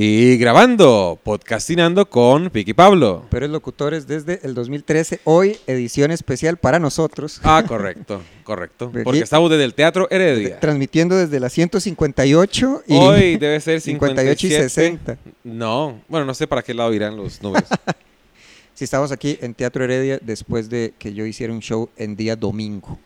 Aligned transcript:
Y 0.00 0.36
grabando, 0.36 1.18
podcastinando 1.24 2.08
con 2.08 2.50
Piqui 2.50 2.72
Pablo. 2.72 3.26
Pero 3.30 3.48
locutores 3.48 4.06
desde 4.06 4.38
el 4.44 4.54
2013. 4.54 5.22
Hoy, 5.24 5.56
edición 5.66 6.12
especial 6.12 6.56
para 6.56 6.78
nosotros. 6.78 7.40
Ah, 7.42 7.64
correcto, 7.66 8.22
correcto. 8.44 8.92
Porque 9.02 9.18
estamos 9.18 9.50
desde 9.50 9.64
el 9.64 9.74
Teatro 9.74 10.06
Heredia. 10.08 10.60
Transmitiendo 10.60 11.16
desde 11.16 11.40
la 11.40 11.48
158 11.48 12.82
y 12.86 12.94
Hoy 12.96 13.36
debe 13.40 13.58
ser 13.58 13.80
58 13.80 14.46
y 14.46 14.50
57. 14.50 14.68
60. 14.68 15.18
No, 15.42 16.00
bueno, 16.06 16.24
no 16.24 16.34
sé 16.34 16.46
para 16.46 16.62
qué 16.62 16.74
lado 16.74 16.94
irán 16.94 17.16
los 17.16 17.42
números. 17.42 17.68
Si 18.74 18.84
estamos 18.84 19.10
aquí 19.10 19.36
en 19.40 19.54
Teatro 19.54 19.82
Heredia 19.82 20.20
después 20.22 20.70
de 20.70 20.94
que 21.00 21.12
yo 21.12 21.26
hiciera 21.26 21.52
un 21.52 21.58
show 21.58 21.90
en 21.96 22.14
día 22.14 22.36
domingo. 22.36 22.96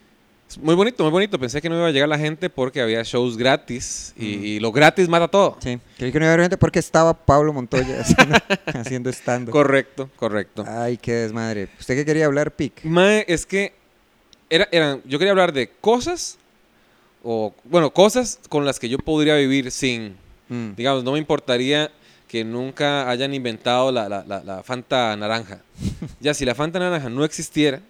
Muy 0.61 0.75
bonito, 0.75 1.03
muy 1.05 1.11
bonito. 1.13 1.39
Pensé 1.39 1.61
que 1.63 1.69
no 1.69 1.77
iba 1.77 1.87
a 1.87 1.91
llegar 1.91 2.09
la 2.09 2.19
gente 2.19 2.51
porque 2.51 2.81
había 2.81 3.03
shows 3.03 3.37
gratis 3.37 4.13
y, 4.17 4.27
y 4.27 4.61
lo 4.61 4.73
gratis 4.73 5.09
mata 5.09 5.29
todo. 5.29 5.57
Sí, 5.61 5.79
creí 5.97 6.13
que 6.13 6.19
no 6.19 6.25
iba 6.25 6.31
a 6.31 6.35
haber 6.35 6.45
gente 6.45 6.57
porque 6.59 6.79
estaba 6.79 7.15
Pablo 7.15 7.53
Montoya 7.53 8.01
haciendo, 8.01 8.37
haciendo 8.75 9.11
stand 9.11 9.51
Correcto, 9.51 10.11
correcto. 10.17 10.65
Ay, 10.67 10.97
qué 10.97 11.13
desmadre. 11.13 11.69
¿Usted 11.81 11.95
qué 11.97 12.05
quería 12.05 12.27
hablar, 12.27 12.51
Pic? 12.55 12.85
Mae, 12.85 13.25
es 13.29 13.47
que 13.47 13.73
era, 14.51 14.69
eran, 14.73 15.01
yo 15.05 15.19
quería 15.19 15.33
hablar 15.33 15.53
de 15.53 15.69
cosas, 15.81 16.39
o 17.23 17.55
bueno, 17.65 17.91
cosas 17.93 18.39
con 18.49 18.65
las 18.65 18.79
que 18.81 18.89
yo 18.89 18.99
podría 18.99 19.37
vivir 19.37 19.71
sin, 19.71 20.17
Mm. 20.49 20.75
digamos, 20.77 21.03
no 21.05 21.13
me 21.13 21.19
importaría 21.19 21.91
que 22.29 22.45
nunca 22.45 23.09
hayan 23.09 23.33
inventado 23.33 23.91
la, 23.93 24.09
la- 24.09 24.25
la- 24.27 24.43
la 24.43 24.63
Fanta 24.63 25.17
naranja. 25.17 25.61
ya, 26.21 26.35
si 26.35 26.45
la 26.45 26.55
Fanta 26.55 26.79
naranja 26.79 27.09
no 27.09 27.25
existiera, 27.25 27.81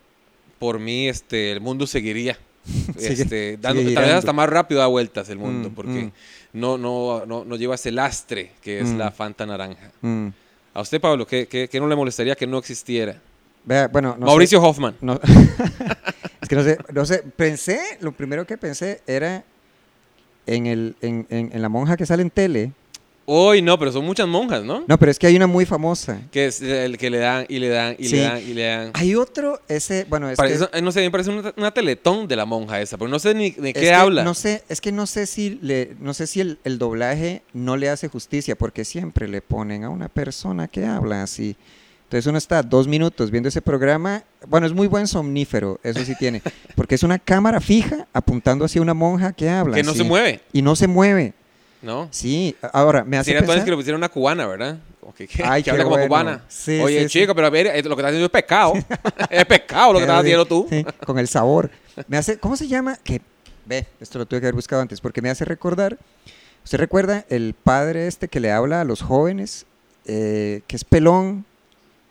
por 0.60 0.78
mí 0.78 1.08
este, 1.08 1.50
el 1.50 1.60
mundo 1.60 1.86
seguiría. 1.88 2.38
Este, 2.96 3.56
dando, 3.60 3.82
tal 3.94 4.04
vez 4.04 4.12
hasta 4.14 4.32
más 4.32 4.48
rápido 4.48 4.80
da 4.80 4.86
vueltas 4.86 5.28
el 5.28 5.38
mundo, 5.38 5.70
Mm, 5.70 5.74
porque 5.74 6.04
mm. 6.04 6.12
no, 6.52 6.78
no, 6.78 7.24
no, 7.26 7.44
no 7.44 7.56
lleva 7.56 7.74
ese 7.74 7.90
lastre 7.90 8.52
que 8.62 8.80
es 8.80 8.90
Mm. 8.90 8.98
la 8.98 9.10
Fanta 9.10 9.44
naranja. 9.46 9.90
A 10.74 10.80
usted, 10.80 11.00
Pablo, 11.00 11.26
¿qué, 11.26 11.46
qué, 11.48 11.68
qué 11.68 11.80
no 11.80 11.88
le 11.88 11.96
molestaría 11.96 12.34
que 12.34 12.46
no 12.46 12.58
existiera? 12.58 13.20
Vea, 13.64 13.88
bueno, 13.88 14.10
no 14.18 14.26
sé- 14.26 14.30
Mauricio 14.30 14.62
Hoffman. 14.62 14.96
No, 15.00 15.20
es 16.40 16.48
que 16.48 16.54
no 16.56 16.62
sé, 16.64 16.78
no 16.92 17.04
sé, 17.04 17.22
pensé, 17.36 17.80
lo 18.00 18.12
primero 18.12 18.46
que 18.46 18.56
pensé 18.58 19.02
era 19.06 19.44
en, 20.46 20.66
el, 20.66 20.96
en, 21.02 21.26
en- 21.30 21.50
en 21.52 21.62
la 21.62 21.68
monja 21.68 21.96
que 21.96 22.06
sale 22.06 22.22
en 22.22 22.30
tele. 22.30 22.72
Hoy 23.24 23.62
no, 23.62 23.78
pero 23.78 23.92
son 23.92 24.04
muchas 24.04 24.26
monjas, 24.26 24.64
¿no? 24.64 24.84
No, 24.88 24.98
pero 24.98 25.10
es 25.12 25.18
que 25.18 25.28
hay 25.28 25.36
una 25.36 25.46
muy 25.46 25.64
famosa. 25.64 26.20
Que 26.32 26.46
es 26.46 26.60
el 26.60 26.98
que 26.98 27.08
le 27.08 27.18
dan 27.18 27.46
y 27.48 27.60
le 27.60 27.68
dan 27.68 27.94
y 27.98 28.08
Sí. 28.08 28.16
le 28.16 28.22
dan 28.22 28.38
y 28.42 28.54
le 28.54 28.62
dan. 28.64 28.90
Hay 28.94 29.14
otro, 29.14 29.60
ese, 29.68 30.04
bueno, 30.08 30.28
es 30.28 30.36
Parece- 30.36 30.68
que... 30.68 30.82
no 30.82 30.90
sé, 30.90 31.00
me 31.02 31.10
parece 31.10 31.30
una, 31.30 31.54
una 31.56 31.70
teletón 31.70 32.26
de 32.26 32.34
la 32.36 32.44
monja 32.44 32.80
esa, 32.80 32.98
pero 32.98 33.08
no 33.08 33.18
sé 33.20 33.32
ni 33.34 33.52
de 33.52 33.72
qué 33.72 33.80
que 33.80 33.94
habla. 33.94 34.24
No 34.24 34.34
sé, 34.34 34.64
es 34.68 34.80
que 34.80 34.90
no 34.90 35.06
sé 35.06 35.26
si 35.26 35.58
le, 35.62 35.94
no 36.00 36.14
sé 36.14 36.26
si 36.26 36.40
el, 36.40 36.58
el 36.64 36.78
doblaje 36.78 37.42
no 37.52 37.76
le 37.76 37.88
hace 37.90 38.08
justicia, 38.08 38.56
porque 38.56 38.84
siempre 38.84 39.28
le 39.28 39.40
ponen 39.40 39.84
a 39.84 39.88
una 39.88 40.08
persona 40.08 40.66
que 40.66 40.84
habla 40.84 41.22
así. 41.22 41.56
Entonces 42.04 42.26
uno 42.26 42.36
está 42.36 42.62
dos 42.62 42.88
minutos 42.88 43.30
viendo 43.30 43.48
ese 43.48 43.62
programa. 43.62 44.24
Bueno, 44.46 44.66
es 44.66 44.74
muy 44.74 44.86
buen 44.86 45.06
somnífero, 45.06 45.80
eso 45.82 46.04
sí 46.04 46.14
tiene. 46.18 46.42
Porque 46.74 46.96
es 46.96 47.02
una 47.04 47.18
cámara 47.18 47.58
fija 47.60 48.06
apuntando 48.12 48.64
hacia 48.66 48.82
una 48.82 48.92
monja 48.94 49.32
que 49.32 49.48
habla. 49.48 49.76
que 49.76 49.82
no 49.82 49.94
se 49.94 50.02
mueve, 50.04 50.40
Y 50.52 50.60
no 50.60 50.76
se 50.76 50.88
mueve. 50.88 51.32
¿No? 51.82 52.08
Sí, 52.10 52.56
ahora 52.72 53.04
me 53.04 53.18
hace 53.18 53.30
entonces 53.32 53.48
pensar... 53.48 53.64
que 53.64 53.70
lo 53.72 53.76
pusieron 53.76 53.98
una 54.00 54.08
cubana, 54.08 54.46
¿verdad? 54.46 54.78
Como 55.00 55.14
que, 55.14 55.26
que- 55.26 55.42
Ay, 55.44 55.62
que 55.62 55.70
habla 55.70 55.84
como 55.84 55.96
bueno. 55.96 56.08
cubana. 56.08 56.44
Sí, 56.48 56.80
Oye, 56.80 57.02
sí, 57.02 57.08
sí. 57.08 57.18
chico, 57.20 57.34
pero 57.34 57.48
a 57.48 57.50
ver, 57.50 57.66
eh, 57.66 57.82
lo 57.82 57.96
que 57.96 58.02
estás 58.02 58.06
haciendo 58.06 58.26
es 58.26 58.30
pecado. 58.30 58.72
es 59.30 59.44
pecado 59.46 59.92
lo 59.92 59.98
que 59.98 60.04
estás 60.04 60.20
haciendo 60.20 60.46
tú. 60.46 60.68
Con 61.04 61.18
el 61.18 61.28
sabor. 61.28 61.70
Me 62.08 62.16
hace, 62.16 62.38
¿cómo 62.38 62.56
se 62.56 62.68
llama? 62.68 62.96
Que 63.02 63.20
ve, 63.66 63.86
esto 64.00 64.18
lo 64.18 64.26
tuve 64.26 64.40
que 64.40 64.46
haber 64.46 64.54
buscado 64.54 64.80
antes, 64.82 65.00
porque 65.00 65.20
me 65.20 65.30
hace 65.30 65.44
recordar. 65.44 65.98
¿Usted 66.64 66.78
recuerda 66.78 67.24
el 67.28 67.54
padre 67.54 68.06
este 68.06 68.28
que 68.28 68.38
le 68.38 68.52
habla 68.52 68.80
a 68.80 68.84
los 68.84 69.02
jóvenes, 69.02 69.66
eh, 70.04 70.62
que 70.68 70.76
es 70.76 70.84
pelón 70.84 71.44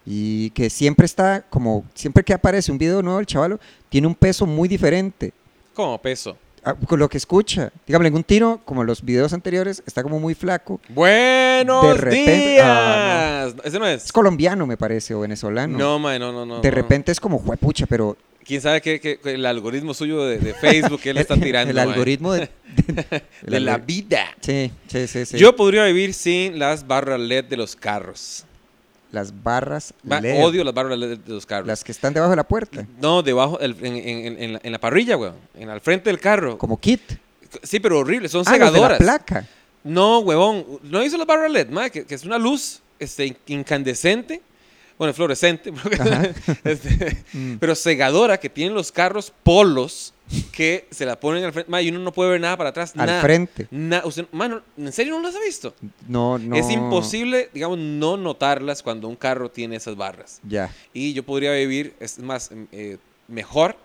y 0.06 0.50
que 0.50 0.70
siempre 0.70 1.06
está 1.06 1.44
como, 1.50 1.86
siempre 1.94 2.24
que 2.24 2.34
aparece 2.34 2.72
un 2.72 2.78
video 2.78 3.02
nuevo, 3.02 3.20
el 3.20 3.26
chavalo 3.26 3.60
tiene 3.90 4.08
un 4.08 4.16
peso 4.16 4.46
muy 4.46 4.68
diferente 4.68 5.32
Como 5.74 5.98
peso. 6.02 6.36
Ah, 6.64 6.76
con 6.76 7.00
lo 7.00 7.10
que 7.10 7.18
escucha. 7.18 7.72
Dígame, 7.88 8.08
en 8.08 8.16
un 8.16 8.24
tiro, 8.24 8.62
como 8.66 8.84
los 8.84 9.04
videos 9.04 9.34
anteriores, 9.34 9.82
está 9.86 10.04
como 10.04 10.20
muy 10.20 10.34
flaco. 10.36 10.80
Buenos 10.90 11.84
De 11.88 11.94
repente- 11.96 12.38
días. 12.52 12.66
Ah, 12.68 13.50
Ese 13.64 13.80
no 13.80 13.86
es. 13.88 14.06
Es 14.06 14.12
colombiano, 14.12 14.66
me 14.68 14.78
parece, 14.78 15.14
o 15.14 15.22
venezolano. 15.22 15.78
No, 15.78 16.00
mae, 16.00 16.20
no, 16.20 16.32
no, 16.32 16.46
no. 16.46 16.62
de 16.62 16.70
no. 16.70 16.76
repente 16.76 17.12
es 17.12 17.20
como 17.20 17.38
juepucha, 17.40 17.86
pero 17.86 18.18
¿Quién 18.44 18.60
sabe 18.60 18.82
qué, 18.82 19.20
el 19.26 19.46
algoritmo 19.46 19.94
suyo 19.94 20.26
de, 20.26 20.40
de 20.40 20.54
Facebook 20.56 21.00
que 21.00 21.12
él 21.12 21.18
está 21.20 21.38
tirando? 21.38 21.70
el 21.72 21.78
algoritmo 21.78 22.34
de, 22.34 22.50
de- 23.44 23.60
la 23.60 23.78
vida. 23.78 24.36
Sí, 24.42 24.72
sí, 24.88 25.08
sí, 25.08 25.26
sí. 25.26 25.38
Yo 25.38 25.56
podría 25.56 25.84
vivir 25.86 26.14
sin 26.16 26.58
las 26.58 26.88
barras 26.88 27.20
LED 27.20 27.46
de 27.46 27.58
los 27.58 27.76
carros. 27.76 28.46
Las 29.12 29.44
barras 29.44 29.94
LED, 30.04 30.44
Odio 30.44 30.64
las 30.64 30.74
barras 30.74 30.98
LED 30.98 31.18
de 31.20 31.34
los 31.34 31.46
carros. 31.46 31.68
las 31.68 31.84
que 31.84 31.92
están 31.92 32.14
debajo 32.14 32.30
de 32.32 32.38
la 32.38 32.48
puerta, 32.48 32.86
No, 33.02 33.22
debajo, 33.22 33.60
el- 33.60 33.76
en, 33.82 33.96
en- 34.42 34.54
la, 34.54 34.60
en 34.64 34.72
la 34.72 34.80
parrilla, 34.80 35.18
weón. 35.18 35.36
En 35.56 35.70
al 35.70 35.82
frente 35.82 36.10
del 36.10 36.20
carro. 36.20 36.58
como 36.58 36.80
kit. 36.80 37.02
Sí, 37.64 37.80
pero 37.82 38.00
horrible. 38.00 38.30
Son 38.30 38.44
Ah, 38.48 38.52
los 38.52 38.60
de 38.60 38.60
la 38.60 38.72
cegadoras. 38.72 38.98
placa. 39.00 39.48
No, 39.84 40.20
huevón. 40.20 40.66
¿No 40.84 41.04
hizo 41.04 41.18
las 41.18 41.28
barras 41.28 41.52
LED, 41.52 41.70
mae? 41.70 41.90
Que, 41.92 42.06
que 42.06 42.16
es 42.16 42.24
una 42.24 42.38
luz 42.38 42.80
este, 43.00 43.26
in- 43.26 43.38
incandescente. 43.48 44.42
Bueno, 44.98 45.14
fluorescente. 45.14 45.74
Este, 46.64 47.24
Mm. 47.34 47.56
pero 47.60 47.76
cegadora 47.76 48.40
que 48.40 48.50
tienen 48.50 48.74
los 48.74 48.92
carros 48.92 49.34
polos 49.44 50.14
que 50.52 50.88
se 50.92 51.06
la 51.06 51.20
ponen 51.20 51.44
al 51.44 51.54
frente. 51.54 51.70
Mae, 51.70 51.84
y 51.84 51.90
uno 51.90 52.00
no 52.00 52.12
puede 52.12 52.32
ver 52.32 52.42
nada 52.42 52.58
para 52.58 52.70
atrás. 52.70 52.94
Al 52.96 53.08
nada. 53.08 53.22
frente. 53.22 53.68
Na- 53.72 54.02
usted- 54.06 54.26
mano, 54.32 54.62
¿en 54.78 54.92
serio 54.92 55.16
no 55.18 55.22
las 55.22 55.36
ha 55.36 55.40
visto? 55.40 55.74
No, 56.08 56.38
no. 56.38 56.56
Es 56.56 56.70
imposible, 56.70 57.50
digamos, 57.54 57.78
no 57.78 58.18
notarlas 58.18 58.82
cuando 58.84 59.08
un 59.08 59.16
carro 59.16 59.50
tiene 59.50 59.76
esas 59.76 59.96
barras. 59.96 60.40
Ya. 60.48 60.74
Y 60.94 61.14
yo 61.14 61.24
podría 61.24 61.52
vivir, 61.54 61.94
es 62.00 62.20
más, 62.20 62.52
em, 62.52 62.68
eh, 62.72 62.98
mejor, 63.28 63.76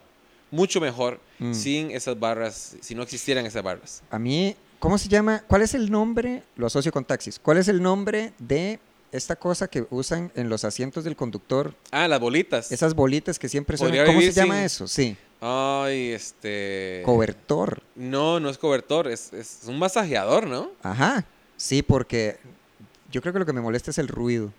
mucho 0.51 0.81
mejor, 0.81 1.21
Mm. 1.39 1.53
sin 1.53 1.91
esas 1.91 2.19
barras, 2.19 2.77
si 2.81 2.95
no 2.95 3.03
existieran 3.03 3.45
esas 3.47 3.63
barras. 3.63 4.03
A 4.11 4.19
mí, 4.19 4.57
¿cómo 4.79 4.97
se 4.99 5.09
llama? 5.09 5.43
¿Cuál 5.47 5.63
es 5.63 5.75
el 5.75 5.91
nombre? 5.91 6.43
Lo 6.57 6.67
asocio 6.67 6.93
con 6.93 7.05
taxis. 7.05 7.39
¿Cuál 7.39 7.59
es 7.59 7.69
el 7.69 7.83
nombre 7.83 8.33
de 8.39 8.79
esta 9.13 9.37
cosa 9.37 9.69
que 9.69 9.87
usan 9.91 10.31
en 10.35 10.49
los 10.49 10.65
asientos 10.65 11.05
del 11.05 11.17
conductor? 11.17 11.75
Ah, 11.91 12.07
las 12.09 12.21
bolitas. 12.21 12.71
Esas 12.73 12.95
bolitas 12.95 13.39
que 13.39 13.49
siempre 13.49 13.77
son. 13.77 13.91
¿Cómo 14.07 14.21
se 14.21 14.33
llama 14.33 14.55
sin- 14.57 14.65
eso? 14.65 14.89
Sí. 14.89 15.17
Ay, 15.41 16.13
este... 16.13 17.03
Cobertor. 17.05 17.83
No, 17.95 18.41
no 18.41 18.49
es 18.49 18.59
cobertor, 18.59 19.09
es, 19.09 19.33
es 19.33 19.61
un 19.67 19.79
masajeador, 19.79 20.47
¿no? 20.47 20.71
Ajá. 20.83 21.25
Sí, 21.57 21.83
porque 21.83 22.39
yo 23.11 23.21
creo 23.21 23.33
que 23.33 23.39
lo 23.41 23.47
que 23.47 23.53
me 23.53 23.61
molesta 23.61 23.91
es 23.91 23.99
el 23.99 24.09
ruido. 24.09 24.53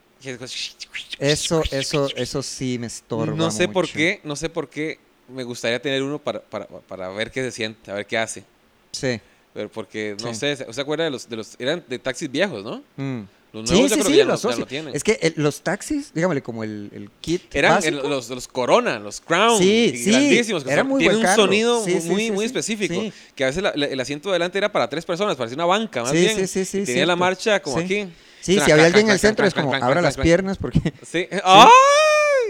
Eso, 1.19 1.61
eso, 1.71 2.07
eso 2.15 2.43
sí 2.43 2.77
me 2.79 2.87
estorba. 2.87 3.35
No 3.35 3.51
sé 3.51 3.67
por 3.67 3.87
qué, 3.89 4.19
no 4.23 4.35
sé 4.35 4.49
por 4.49 4.69
qué 4.69 4.99
me 5.27 5.43
gustaría 5.43 5.81
tener 5.81 6.01
uno 6.03 6.19
para, 6.19 6.41
para, 6.41 6.65
para 6.67 7.09
ver 7.09 7.31
qué 7.31 7.41
se 7.43 7.51
siente, 7.51 7.91
a 7.91 7.95
ver 7.95 8.05
qué 8.05 8.17
hace. 8.17 8.43
Sí. 8.91 9.19
Pero 9.53 9.69
porque, 9.69 10.15
no 10.21 10.29
Sí. 10.33 10.39
sé, 10.39 10.55
¿se 10.55 10.71
se 10.73 10.81
acuerda 10.81 11.03
de 11.05 11.11
los, 11.11 11.27
de 11.27 11.35
los... 11.35 11.55
Eran 11.59 11.83
de 11.87 11.99
taxis 11.99 12.29
viejos, 12.31 12.63
¿no? 12.63 12.83
Mm. 12.95 13.23
Los 13.53 13.69
Sí, 13.69 13.73
nuevos 13.75 13.91
sí, 13.91 14.01
sí, 14.01 14.07
que 14.11 14.17
ya, 14.17 14.25
lo 14.25 14.33
no, 14.35 14.49
ya 14.51 14.55
lo 14.57 14.65
tienen. 14.67 14.95
Es 14.95 15.03
que 15.03 15.17
el- 15.21 15.33
los 15.37 15.61
taxis, 15.61 16.13
dígamele, 16.13 16.43
como 16.43 16.63
el, 16.63 16.89
el 16.93 17.09
kit 17.21 17.55
Eran 17.55 17.81
el- 17.83 17.95
los, 17.95 18.29
los 18.29 18.47
Corona, 18.47 18.99
los 18.99 19.21
Crown, 19.21 19.57
Sí, 19.57 19.93
sí, 19.95 20.11
grandísimos, 20.11 20.63
que 20.65 20.71
era 20.73 20.81
son- 20.81 20.89
muy 20.89 20.99
tienen 20.99 21.19
un 21.25 21.35
sonido 21.35 21.83
Sí, 21.85 22.01
sí, 22.01 22.09
muy, 22.09 22.23
sí, 22.25 22.31
muy 22.31 22.39
sí, 22.41 22.45
específico, 22.47 22.93
sí. 22.93 23.13
que 23.35 23.43
a 23.45 23.47
veces 23.47 23.63
la- 23.63 23.71
la- 23.75 23.85
el 23.87 23.99
asiento 23.99 24.29
de 24.29 24.33
delante 24.33 24.57
era 24.57 24.71
para 24.71 24.89
tres 24.89 25.05
personas, 25.05 25.35
parecía 25.37 25.55
una 25.55 25.65
banca, 25.65 26.03
más 26.03 26.11
Sí, 26.11 26.17
bien. 26.17 26.35
sí, 26.35 26.47
sí, 26.47 26.65
sí, 26.65 26.83
tenía 26.85 27.05
la 27.05 27.15
marcha 27.15 27.61
como 27.61 27.77
Sí. 27.79 27.83
aquí. 27.85 28.07
Sí, 28.41 28.59
si 28.59 28.71
había 28.71 28.85
alguien 28.85 29.07
en 29.07 29.11
el 29.13 29.19
centro 29.19 29.45
es 29.47 29.53
como, 29.53 29.73
abra 29.73 30.01
las 30.01 30.17
piernas 30.17 30.57
porque... 30.57 30.79
Sí. 31.09 31.27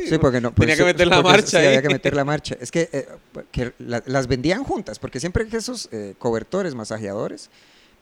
Sí, 0.09 0.17
porque 0.19 0.39
no. 0.39 0.51
Tenía 0.51 0.75
pues, 0.75 0.77
que 0.77 0.83
meter 0.85 1.07
la 1.07 1.21
marcha 1.21 1.59
sí, 1.59 1.65
había 1.65 1.81
que 1.81 1.89
meter 1.89 2.15
la 2.15 2.23
marcha. 2.25 2.55
Es 2.61 2.71
que, 2.71 2.87
eh, 2.93 3.71
las 4.05 4.27
vendían 4.27 4.63
juntas, 4.63 4.99
porque 4.99 5.19
siempre 5.19 5.47
que 5.47 5.57
esos 5.57 5.89
eh, 5.91 6.13
cobertores, 6.17 6.75
masajeadores, 6.75 7.49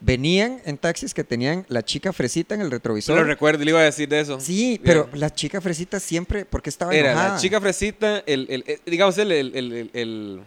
venían 0.05 0.61
en 0.65 0.77
taxis 0.77 1.13
que 1.13 1.23
tenían 1.23 1.65
la 1.67 1.83
chica 1.83 2.13
fresita 2.13 2.53
en 2.53 2.61
el 2.61 2.67
Yo 2.67 2.71
lo 2.71 2.77
retrovisor. 2.77 3.25
recuerdo, 3.25 3.63
le 3.63 3.71
iba 3.71 3.79
a 3.79 3.83
decir 3.83 4.07
de 4.07 4.19
eso. 4.19 4.39
Sí, 4.39 4.77
Bien. 4.77 4.81
pero 4.83 5.09
la 5.13 5.33
chica 5.33 5.59
fresita 5.61 5.99
siempre, 5.99 6.45
porque 6.45 6.69
estaba 6.69 6.93
Era 6.93 7.11
enojada. 7.11 7.33
la 7.33 7.39
chica 7.39 7.59
fresita, 7.59 8.19
el, 8.27 8.45
el- 8.49 8.63
el- 8.67 8.79
digamos, 8.85 9.17
el, 9.17 9.31
el, 9.31 10.41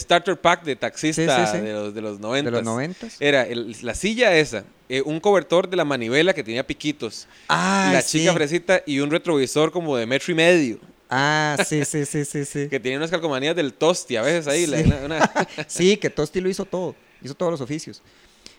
starter 0.00 0.40
pack 0.40 0.64
de 0.64 0.74
taxista 0.76 1.46
Sí, 1.46 1.52
sí, 1.52 1.58
sí. 1.58 1.64
de 1.64 1.72
los 1.72 1.94
de 1.94 2.00
los 2.00 2.18
90. 2.18 2.50
de 2.50 2.56
los 2.56 2.64
noventas. 2.64 3.16
Era 3.20 3.42
el- 3.46 3.76
la 3.82 3.94
silla 3.94 4.34
esa, 4.36 4.64
eh, 4.88 5.02
un 5.04 5.20
cobertor 5.20 5.68
de 5.68 5.76
la 5.76 5.84
manivela 5.84 6.32
que 6.34 6.42
tenía 6.42 6.66
piquitos, 6.66 7.28
Ah, 7.48 7.90
la 7.92 8.02
chica 8.02 8.32
fresita 8.32 8.82
y 8.86 8.98
un 9.00 9.10
retrovisor 9.10 9.70
como 9.70 9.96
de 9.96 10.06
metro 10.06 10.32
y 10.32 10.34
medio. 10.34 10.78
Ah, 11.10 11.56
sí, 11.68 11.84
sí, 11.84 12.04
sí, 12.06 12.24
sí, 12.24 12.44
sí. 12.44 12.68
que 12.70 12.80
tenía 12.80 12.96
unas 12.98 13.10
calcomanías 13.10 13.54
del 13.54 13.74
tosti 13.74 14.16
a 14.16 14.22
veces 14.22 14.46
ahí. 14.48 14.66
la- 14.66 14.78
Sí. 14.78 14.84
una- 14.86 15.04
una- 15.04 15.32
Sí, 15.68 15.96
que 15.98 16.08
Tosti 16.10 16.40
lo 16.40 16.48
hizo 16.48 16.64
todo, 16.64 16.94
hizo 17.22 17.34
todos 17.34 17.52
los 17.52 17.60
oficios. 17.60 18.02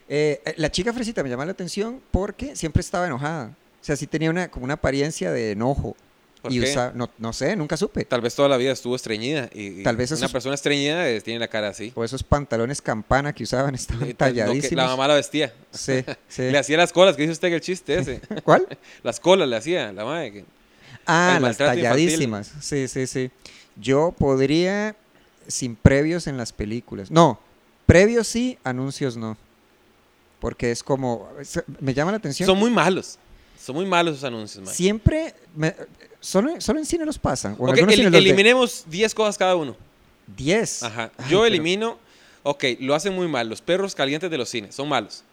Eh, 0.09 0.41
eh, 0.45 0.53
la 0.57 0.71
chica 0.71 0.93
fresita 0.93 1.23
me 1.23 1.29
llama 1.29 1.45
la 1.45 1.51
atención 1.51 2.01
porque 2.11 2.55
siempre 2.55 2.81
estaba 2.81 3.05
enojada. 3.07 3.55
O 3.81 3.85
sea, 3.85 3.95
sí 3.95 4.07
tenía 4.07 4.29
una, 4.29 4.49
como 4.49 4.65
una 4.65 4.75
apariencia 4.75 5.31
de 5.31 5.51
enojo. 5.51 5.95
¿Por 6.41 6.51
y 6.51 6.59
qué? 6.59 6.75
no, 6.93 7.09
no 7.19 7.31
sé, 7.31 7.55
nunca 7.55 7.77
supe. 7.77 8.03
Tal 8.03 8.19
vez 8.19 8.35
toda 8.35 8.49
la 8.49 8.57
vida 8.57 8.73
estuvo 8.73 8.97
estreñida. 8.97 9.49
Y, 9.53 9.79
y 9.79 9.83
Tal 9.83 9.95
vez 9.95 10.11
una 10.11 10.27
persona 10.27 10.55
estreñida 10.55 11.07
eh, 11.07 11.21
tiene 11.21 11.39
la 11.39 11.47
cara 11.47 11.69
así. 11.69 11.93
O 11.95 12.03
esos 12.03 12.21
pantalones 12.21 12.81
campana 12.81 13.31
que 13.33 13.43
usaban 13.43 13.75
estaban 13.75 14.03
Y 14.03 14.07
que- 14.07 14.13
talladísimos. 14.13 14.83
la 14.83 14.87
mamá 14.87 15.07
la 15.07 15.15
vestía. 15.15 15.53
Sí, 15.71 16.03
sí. 16.27 16.41
Le 16.51 16.57
hacía 16.57 16.75
las 16.77 16.91
colas, 16.91 17.15
que 17.15 17.21
dice 17.21 17.31
usted 17.31 17.47
que 17.47 17.55
el 17.55 17.61
chiste 17.61 17.97
ese. 17.97 18.19
¿Cuál? 18.43 18.67
las 19.03 19.21
colas 19.21 19.47
le 19.47 19.55
hacía 19.55 19.93
la 19.93 20.03
madre. 20.03 20.31
que- 20.33 20.45
Ah, 21.05 21.37
las 21.41 21.51
infantil. 21.59 21.83
talladísimas. 21.83 22.51
Sí, 22.61 22.87
sí, 22.89 23.07
sí. 23.07 23.31
Yo 23.77 24.13
podría, 24.17 24.95
sin 25.47 25.75
previos 25.77 26.27
en 26.27 26.37
las 26.37 26.51
películas. 26.51 27.09
No, 27.09 27.39
previos 27.85 28.27
sí, 28.27 28.57
anuncios 28.65 29.15
no. 29.17 29.37
Porque 30.43 30.71
es 30.71 30.83
como, 30.83 31.29
me 31.79 31.93
llama 31.93 32.11
la 32.11 32.17
atención. 32.17 32.45
Son 32.45 32.59
muy 32.59 32.69
malos. 32.69 33.17
Son 33.57 33.73
muy 33.77 33.85
malos 33.85 34.15
esos 34.15 34.25
anuncios. 34.25 34.69
Siempre, 34.71 35.33
me- 35.55 35.73
solo, 36.19 36.59
solo 36.59 36.79
en 36.79 36.85
cine 36.85 37.05
los 37.05 37.17
pasan. 37.17 37.55
O 37.57 37.69
en 37.69 37.77
el- 37.89 38.03
los 38.03 38.11
de 38.11 38.17
eliminemos 38.17 38.83
10 38.87 39.15
cosas 39.15 39.37
cada 39.37 39.55
uno. 39.55 39.77
10. 40.35 40.83
Ajá. 40.83 41.11
Ay, 41.17 41.25
Yo 41.29 41.37
pero- 41.37 41.45
elimino. 41.45 41.97
Ok, 42.43 42.65
lo 42.81 42.93
hacen 42.93 43.13
muy 43.13 43.29
mal. 43.29 43.47
Los 43.47 43.61
perros 43.61 43.95
calientes 43.95 44.29
de 44.29 44.37
los 44.37 44.49
cines 44.49 44.75
son 44.75 44.89
malos. 44.89 45.23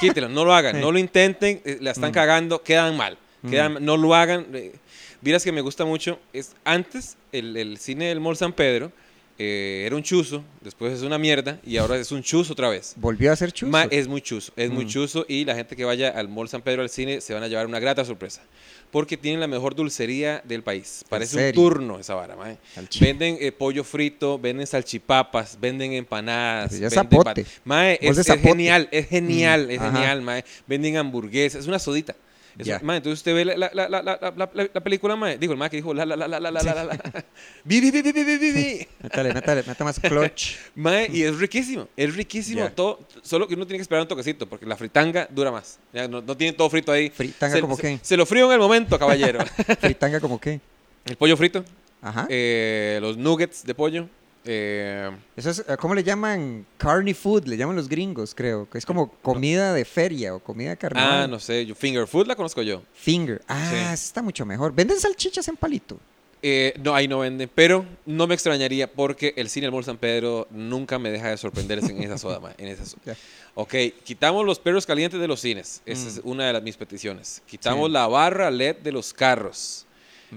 Quítelos, 0.00 0.30
no 0.30 0.44
lo 0.44 0.52
hagan, 0.52 0.78
no 0.82 0.92
lo 0.92 0.98
intenten, 0.98 1.62
eh, 1.64 1.78
la 1.80 1.92
están 1.92 2.10
Mm. 2.10 2.14
cagando, 2.14 2.62
quedan 2.62 2.94
mal. 2.94 3.16
Mm. 3.40 3.50
Quedan, 3.50 3.78
no 3.82 3.96
lo 3.96 4.14
hagan. 4.14 4.46
eh. 4.52 4.74
Vieras 5.22 5.42
que 5.44 5.50
me 5.50 5.62
gusta 5.62 5.86
mucho. 5.86 6.18
Es 6.34 6.52
antes 6.64 7.16
el, 7.32 7.56
el 7.56 7.78
cine 7.78 8.08
del 8.08 8.20
Mall 8.20 8.36
San 8.36 8.52
Pedro 8.52 8.92
eh, 9.38 9.84
era 9.86 9.94
un 9.94 10.02
chuzo, 10.02 10.42
después 10.60 10.92
es 10.92 11.02
una 11.02 11.16
mierda 11.18 11.60
y 11.64 11.76
ahora 11.76 11.96
es 11.96 12.10
un 12.12 12.22
chuzo 12.22 12.52
otra 12.52 12.68
vez. 12.68 12.94
Volvió 12.96 13.32
a 13.32 13.36
ser 13.36 13.52
chuzo. 13.52 13.70
Ma, 13.70 13.84
es 13.84 14.08
muy 14.08 14.20
chuzo, 14.20 14.52
es 14.56 14.70
muy 14.70 14.84
Mm. 14.84 14.88
chuzo 14.88 15.24
y 15.28 15.44
la 15.44 15.54
gente 15.54 15.76
que 15.76 15.84
vaya 15.84 16.08
al 16.10 16.28
Mall 16.28 16.48
San 16.48 16.62
Pedro 16.62 16.82
al 16.82 16.90
cine 16.90 17.20
se 17.20 17.34
van 17.34 17.42
a 17.42 17.48
llevar 17.48 17.66
una 17.66 17.78
grata 17.78 18.04
sorpresa. 18.04 18.42
Porque 18.90 19.18
tienen 19.18 19.38
la 19.40 19.46
mejor 19.46 19.74
dulcería 19.74 20.40
del 20.46 20.62
país. 20.62 21.04
Parece 21.10 21.48
un 21.48 21.52
turno 21.52 21.98
esa 21.98 22.14
vara, 22.14 22.34
mae. 22.36 22.56
Salchi- 22.74 23.00
Venden 23.00 23.36
eh, 23.38 23.52
pollo 23.52 23.84
frito, 23.84 24.38
venden 24.38 24.66
salchipapas, 24.66 25.58
venden 25.60 25.92
empanadas. 25.92 26.72
Venden 26.72 26.90
zapote. 26.90 27.44
Mae, 27.64 27.98
Vos 28.02 28.16
es, 28.16 28.26
genial, 28.40 28.88
es 28.90 29.06
genial, 29.08 29.66
Mm, 29.66 29.70
es 29.72 29.78
ajá. 29.80 29.92
genial, 29.92 30.22
mae. 30.22 30.42
Venden 30.66 30.96
hamburguesas, 30.96 31.60
es 31.62 31.66
una 31.68 31.78
sodita. 31.78 32.16
Es 32.58 32.66
Ya. 32.66 32.78
un- 32.80 32.86
mae, 32.86 32.96
entonces 32.98 33.18
usted 33.20 33.34
ve 33.34 33.44
la, 33.44 33.56
la, 33.56 33.70
la, 33.74 33.88
la, 33.88 34.02
la, 34.02 34.18
la- 34.20 34.50
la- 34.54 34.70
la 34.74 34.80
película, 34.80 35.16
mae. 35.16 35.36
Digo, 35.38 35.52
el 35.52 35.58
mae 35.58 35.68
que 35.70 35.76
dijo 35.76 35.92
la 35.92 36.06
la 36.06 36.16
la 36.16 36.26
la 36.28 36.40
la 36.40 36.50
la 36.50 36.62
la 36.62 36.84
la. 36.84 37.24
Vi, 37.64 37.80
vi, 37.80 37.90
vi, 37.90 38.02
vi, 38.02 38.12
vi, 38.12 38.24
vi, 38.36 38.50
vi. 38.52 38.86
Métale, 39.02 39.34
métale, 39.34 39.62
métale 39.66 39.84
más 39.84 40.00
clutch. 40.00 40.56
Mae, 40.74 41.08
y 41.12 41.22
es 41.22 41.36
riquísimo, 41.38 41.88
es 41.96 42.14
riquísimo 42.16 42.60
Ya. 42.60 42.70
todo, 42.74 43.00
solo 43.22 43.46
que 43.46 43.54
uno 43.54 43.66
tiene 43.66 43.78
que 43.78 43.82
esperar 43.82 44.02
un 44.02 44.08
toquecito, 44.08 44.48
porque 44.48 44.66
la 44.66 44.76
fritanga 44.76 45.28
dura 45.30 45.50
más. 45.50 45.78
Ya, 45.92 46.08
no, 46.08 46.20
no 46.22 46.36
tiene 46.36 46.52
todo 46.52 46.70
frito 46.70 46.90
ahí. 46.92 47.10
Fritanga 47.10 47.54
se, 47.56 47.60
como 47.60 47.76
se- 47.76 47.82
qué? 47.82 47.98
Se 48.02 48.16
lo 48.16 48.24
frío 48.26 48.46
en 48.46 48.52
el 48.52 48.58
momento, 48.58 48.98
caballero. 48.98 49.40
Fritanga 49.80 50.20
como 50.20 50.40
qué. 50.40 50.60
el 51.04 51.16
pollo 51.16 51.36
frito, 51.36 51.64
Ajá. 52.02 52.26
eh, 52.28 52.98
los 53.00 53.16
nuggets 53.16 53.64
de 53.64 53.74
pollo, 53.74 54.08
eh, 54.50 55.10
Eso 55.36 55.50
es, 55.50 55.62
¿cómo 55.78 55.94
le 55.94 56.02
llaman? 56.02 56.64
Carny 56.78 57.12
food, 57.12 57.44
le 57.44 57.56
llaman 57.56 57.76
los 57.76 57.88
gringos, 57.88 58.34
creo. 58.34 58.68
Que 58.68 58.78
es 58.78 58.86
como 58.86 59.10
comida 59.20 59.74
de 59.74 59.84
feria 59.84 60.34
o 60.34 60.38
comida 60.40 60.70
de 60.70 60.76
carnaval. 60.78 61.22
ah, 61.22 61.26
no 61.28 61.38
sé, 61.38 61.66
yo, 61.66 61.74
finger 61.74 62.06
food 62.06 62.26
la 62.26 62.34
conozco 62.34 62.62
yo. 62.62 62.82
Finger. 62.94 63.42
Ah, 63.46 63.68
Sí. 63.70 63.76
está 64.04 64.22
mucho 64.22 64.46
mejor. 64.46 64.74
¿Venden 64.74 64.98
salchichas 64.98 65.46
en 65.48 65.56
palito? 65.56 65.98
Eh, 66.40 66.72
no, 66.82 66.94
ahí 66.94 67.08
no 67.08 67.18
venden, 67.18 67.50
pero 67.52 67.84
no 68.06 68.26
me 68.28 68.34
extrañaría 68.34 68.90
porque 68.90 69.34
el 69.36 69.48
cine 69.50 69.66
del 69.66 69.72
Mall 69.72 69.84
San 69.84 69.96
Pedro 69.98 70.46
nunca 70.52 70.96
me 70.98 71.10
deja 71.10 71.30
de 71.30 71.36
sorprenderse 71.36 71.90
en 71.90 72.00
esa 72.02 72.16
soda, 72.16 72.38
ma, 72.38 72.52
en 72.56 72.68
esa 72.68 72.86
so- 72.86 72.96
Ya. 73.04 73.16
Ok, 73.54 73.74
quitamos 74.04 74.46
los 74.46 74.60
perros 74.60 74.86
calientes 74.86 75.18
de 75.20 75.26
los 75.26 75.40
cines. 75.40 75.82
Esa 75.84 76.04
Mm. 76.04 76.08
es 76.08 76.20
una 76.22 76.46
de 76.46 76.52
las, 76.52 76.62
mis 76.62 76.76
peticiones. 76.76 77.42
Quitamos 77.44 77.88
Sí. 77.88 77.92
la 77.92 78.06
barra 78.06 78.50
LED 78.52 78.76
de 78.76 78.92
los 78.92 79.12
carros. 79.12 79.84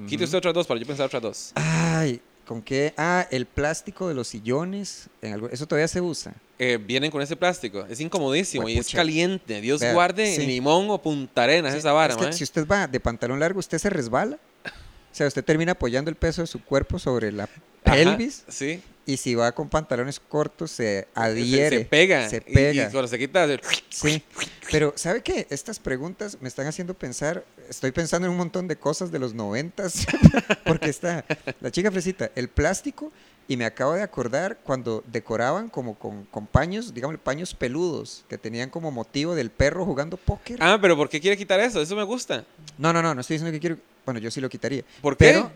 Quite 0.08 0.24
usted 0.24 0.38
otras 0.40 0.54
dos 0.54 0.66
para 0.66 0.80
yo 0.80 0.88
pensar 0.88 1.06
otras 1.06 1.22
dos. 1.22 1.52
Ay, 1.54 2.20
¿con 2.52 2.62
qué? 2.62 2.94
Ah, 2.98 3.26
el 3.32 3.46
plástico 3.46 4.10
de 4.10 4.14
los 4.14 4.28
sillones. 4.28 5.08
En 5.22 5.32
algo, 5.32 5.48
eso 5.48 5.66
todavía 5.66 5.88
se 5.88 6.02
usa. 6.02 6.34
Eh, 6.60 6.78
vienen 6.78 7.10
con 7.10 7.22
ese 7.22 7.38
plástico. 7.38 7.86
Es 7.90 8.02
incomodísimo 8.02 8.68
y 8.68 8.78
es 8.78 8.90
caliente. 8.90 9.62
Dios 9.62 9.80
Vea, 9.80 9.94
guarde 9.94 10.36
sí. 10.36 10.46
limón 10.46 10.90
o 10.90 11.02
punta 11.02 11.44
arenas 11.44 11.72
Sí, 11.72 11.80
esa 11.80 11.94
vara, 11.94 12.14
es 12.14 12.18
que 12.20 12.34
si 12.34 12.44
usted 12.44 12.68
va 12.68 12.88
de 12.88 13.00
pantalón 13.00 13.40
largo, 13.40 13.58
usted 13.58 13.78
se 13.78 13.90
resbala. 13.90 14.38
O 14.66 15.14
sea, 15.14 15.28
usted 15.28 15.46
termina 15.46 15.72
apoyando 15.72 16.10
el 16.10 16.18
peso 16.18 16.42
de 16.42 16.48
su 16.48 16.62
cuerpo 16.62 17.00
sobre 17.00 17.32
la 17.32 17.48
Ajá, 17.84 17.96
pelvis. 17.96 18.44
Sí. 18.48 18.82
Y 19.06 19.18
si 19.18 19.36
va 19.36 19.52
con 19.52 19.68
pantalones 19.68 20.20
cortos, 20.20 20.72
se 20.72 21.08
adhiere. 21.16 21.80
se 21.80 21.86
pega. 21.86 22.30
Se 22.30 22.42
pega. 22.42 22.88
Y, 22.88 22.92
cuando 22.92 23.08
se 23.08 23.18
quita, 23.18 23.48
Sí, 23.90 24.24
pero 24.72 24.94
¿sabe 24.96 25.22
qué? 25.22 25.48
Estas 25.50 25.80
preguntas 25.80 26.38
me 26.40 26.48
están 26.48 26.68
haciendo 26.68 26.94
pensar, 26.94 27.44
estoy 27.70 27.92
pensando 27.92 28.28
en 28.28 28.32
un 28.32 28.38
montón 28.38 28.68
de 28.68 28.76
cosas 28.78 29.12
de 29.12 29.20
los 29.20 29.34
noventas, 29.34 30.06
porque 30.66 30.90
está 30.90 31.26
la 31.60 31.72
chica 31.72 31.92
fresita, 31.92 32.32
el 32.36 32.48
plástico, 32.48 33.12
y 33.48 33.58
me 33.58 33.66
acabo 33.66 33.94
de 33.94 34.04
acordar 34.04 34.60
cuando 34.64 35.04
decoraban 35.08 35.68
como 35.68 35.96
con, 35.96 36.24
con 36.26 36.46
paños, 36.48 36.94
digamos, 36.94 37.18
paños 37.20 37.54
peludos, 37.54 38.24
que 38.30 38.38
tenían 38.38 38.70
como 38.70 38.92
motivo 38.92 39.36
del 39.36 39.50
perro 39.50 39.84
jugando 39.84 40.16
póker. 40.16 40.58
Ah, 40.62 40.78
pero 40.82 40.96
¿por 40.96 41.10
qué 41.10 41.20
quiere 41.20 41.36
quitar 41.36 41.60
eso? 41.60 41.82
Eso 41.82 41.96
me 41.96 42.04
gusta. 42.04 42.46
No, 42.78 42.94
no, 42.94 43.02
no, 43.02 43.14
no 43.14 43.22
estoy 43.22 43.36
diciendo 43.36 43.52
que 43.52 43.60
quiero, 43.60 43.78
bueno, 44.06 44.22
yo 44.22 44.32
sí 44.32 44.40
lo 44.40 44.48
quitaría. 44.48 44.84
¿Por 45.02 45.18
qué? 45.18 45.26
Pero, 45.26 45.52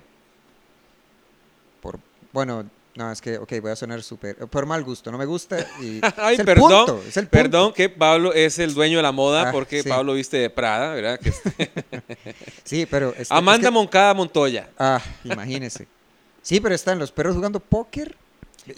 bueno, 2.35 2.69
no, 2.95 3.11
es 3.11 3.19
que, 3.21 3.37
ok, 3.39 3.51
voy 3.61 3.71
a 3.71 3.75
sonar 3.75 4.03
súper, 4.03 4.35
por 4.47 4.65
mal 4.67 4.83
gusto, 4.83 5.11
no 5.11 5.17
me 5.17 5.25
gusta 5.25 5.57
y 5.81 5.99
Ay, 6.17 6.35
es 6.35 6.39
el 6.41 6.45
perdón, 6.45 6.85
punto, 6.85 7.03
es 7.07 7.17
el 7.17 7.23
punto. 7.27 7.31
Perdón 7.31 7.73
que 7.73 7.89
Pablo 7.89 8.31
es 8.33 8.59
el 8.59 8.73
dueño 8.73 8.97
de 8.97 9.03
la 9.03 9.11
moda 9.11 9.49
Ah, 9.49 9.51
porque 9.51 9.81
sí. 9.83 9.89
Pablo 9.89 10.13
viste 10.13 10.37
de 10.37 10.49
Prada, 10.49 10.93
¿verdad? 10.93 11.19
Que 11.19 11.33
Sí, 12.63 12.85
pero... 12.85 13.13
es 13.17 13.31
Amanda 13.31 13.67
que- 13.69 13.71
Moncada 13.71 14.13
Montoya. 14.13 14.69
Ah, 14.77 15.01
imagínese. 15.23 15.87
Sí, 16.41 16.59
pero 16.59 16.75
están 16.75 16.99
los 16.99 17.11
perros 17.11 17.35
jugando 17.35 17.59
póker. 17.59 18.15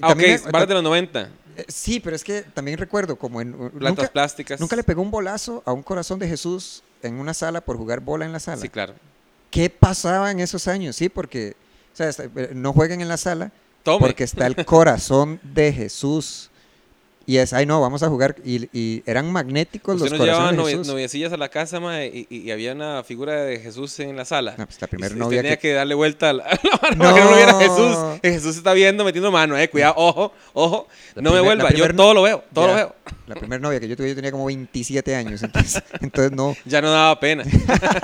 Ah, 0.02 0.12
ok, 0.12 0.18
me- 0.18 0.66
de 0.66 0.74
los 0.74 0.84
90. 0.84 1.30
eh, 1.58 1.66
Sí, 1.68 2.00
pero 2.00 2.16
es 2.16 2.24
que 2.24 2.42
también 2.42 2.78
recuerdo 2.78 3.18
como 3.18 3.42
en... 3.42 3.54
uh, 3.54 3.70
Plantas 3.72 4.04
Nunca, 4.04 4.12
plásticas. 4.14 4.60
nunca 4.60 4.76
le 4.76 4.84
pegó 4.84 5.02
un 5.02 5.12
bolazo 5.12 5.64
a 5.66 5.74
un 5.74 5.84
corazón 5.84 6.18
de 6.20 6.28
Jesús 6.28 6.82
en 7.04 7.16
una 7.20 7.34
sala 7.34 7.62
por 7.62 7.78
jugar 7.78 8.00
bola 8.00 8.26
en 8.26 8.32
la 8.32 8.40
sala. 8.40 8.62
Sí, 8.62 8.70
claro. 8.70 8.94
¿Qué 9.52 9.70
pasaba 9.70 10.32
en 10.32 10.40
esos 10.40 10.68
años? 10.68 10.96
Sí, 10.96 11.10
porque 11.10 11.56
sea, 11.98 12.10
está- 12.10 12.24
eh, 12.24 12.52
no 12.54 12.74
jueguen 12.74 13.02
en 13.02 13.08
la 13.08 13.18
sala 13.18 13.52
Tome. 13.84 14.00
porque 14.00 14.24
está 14.24 14.46
el 14.48 14.56
corazón 14.66 15.40
de 15.44 15.74
Jesús. 15.74 16.50
Y 17.30 17.38
es, 17.40 17.52
ay 17.52 17.66
no, 17.66 17.82
vamos 17.82 18.02
a 18.04 18.08
jugar. 18.08 18.38
Y, 18.46 18.70
y 18.72 19.04
eran 19.06 19.30
magnéticos 19.32 20.00
los 20.00 20.10
nos 20.10 20.18
corazones 20.18 20.58
de 20.66 20.72
Jesús. 20.72 20.88
noviecillas 20.88 21.34
a 21.34 21.38
la 21.38 21.50
casa, 21.50 21.78
y, 22.06 22.26
y- 22.30 22.38
y 22.38 22.52
había 22.52 22.72
una 22.72 23.04
figura 23.04 23.44
de 23.44 23.60
Jesús 23.60 24.00
en 24.00 24.16
la 24.16 24.24
sala. 24.24 24.56
No, 24.58 24.66
pues 24.66 24.80
la 24.80 24.86
Y 24.86 24.90
primera 24.90 25.14
novia 25.14 25.42
tenía 25.42 25.58
que... 25.58 25.68
que... 25.68 25.74
darle 25.74 25.94
vuelta 25.94 26.30
a 26.30 26.34
la, 26.34 26.44
mano 26.82 26.98
para 27.00 27.14
que 27.14 27.20
no 27.20 27.30
lo 27.30 27.36
viera 27.36 27.52
No. 27.52 27.60
Jesús. 27.60 27.98
Jesús 28.24 28.56
está 28.56 28.72
viendo, 28.72 29.04
metiendo 29.04 29.30
mano, 29.30 29.58
eh. 29.58 29.70
Cuidado, 29.70 29.96
ojo, 29.98 30.32
ojo. 30.54 30.88
La 31.16 31.22
no 31.22 31.32
me 31.32 31.38
primer- 31.40 31.44
vuelva, 31.44 31.64
yo 31.70 31.74
primer 31.76 31.96
no- 31.96 32.04
todo 32.04 32.14
lo 32.14 32.22
veo, 32.22 32.44
todo 32.54 32.66
Ya. 32.68 32.72
lo 32.72 32.76
veo. 32.78 32.96
La 33.28 33.36
primera 33.36 33.60
novia 33.62 33.80
que 33.82 33.90
yo 33.90 33.98
tuve, 33.98 34.08
yo 34.08 34.16
tenía 34.16 34.32
como 34.32 34.46
27 34.46 35.14
años. 35.14 35.44
Entonces, 35.44 35.84
entonces 36.02 36.32
no, 36.32 36.56
Ya 36.64 36.82
no 36.82 36.90
daba 36.92 37.20
pena. 37.20 37.44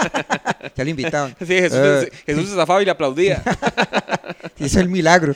ya 0.76 0.84
le 0.84 0.90
invitaban. 0.90 1.34
Sí, 1.40 1.46
Jesús, 1.48 1.78
Eh. 1.80 2.12
Jesús 2.26 2.50
se 2.50 2.56
zafaba 2.56 2.82
y 2.82 2.86
le 2.86 2.92
aplaudía. 2.92 3.42
Hizo 4.60 4.80
el 4.80 4.90
milagro. 4.90 5.36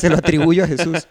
Se 0.00 0.08
lo 0.10 0.16
atribuyo 0.16 0.64
a 0.64 0.66
Jesús. 0.66 1.06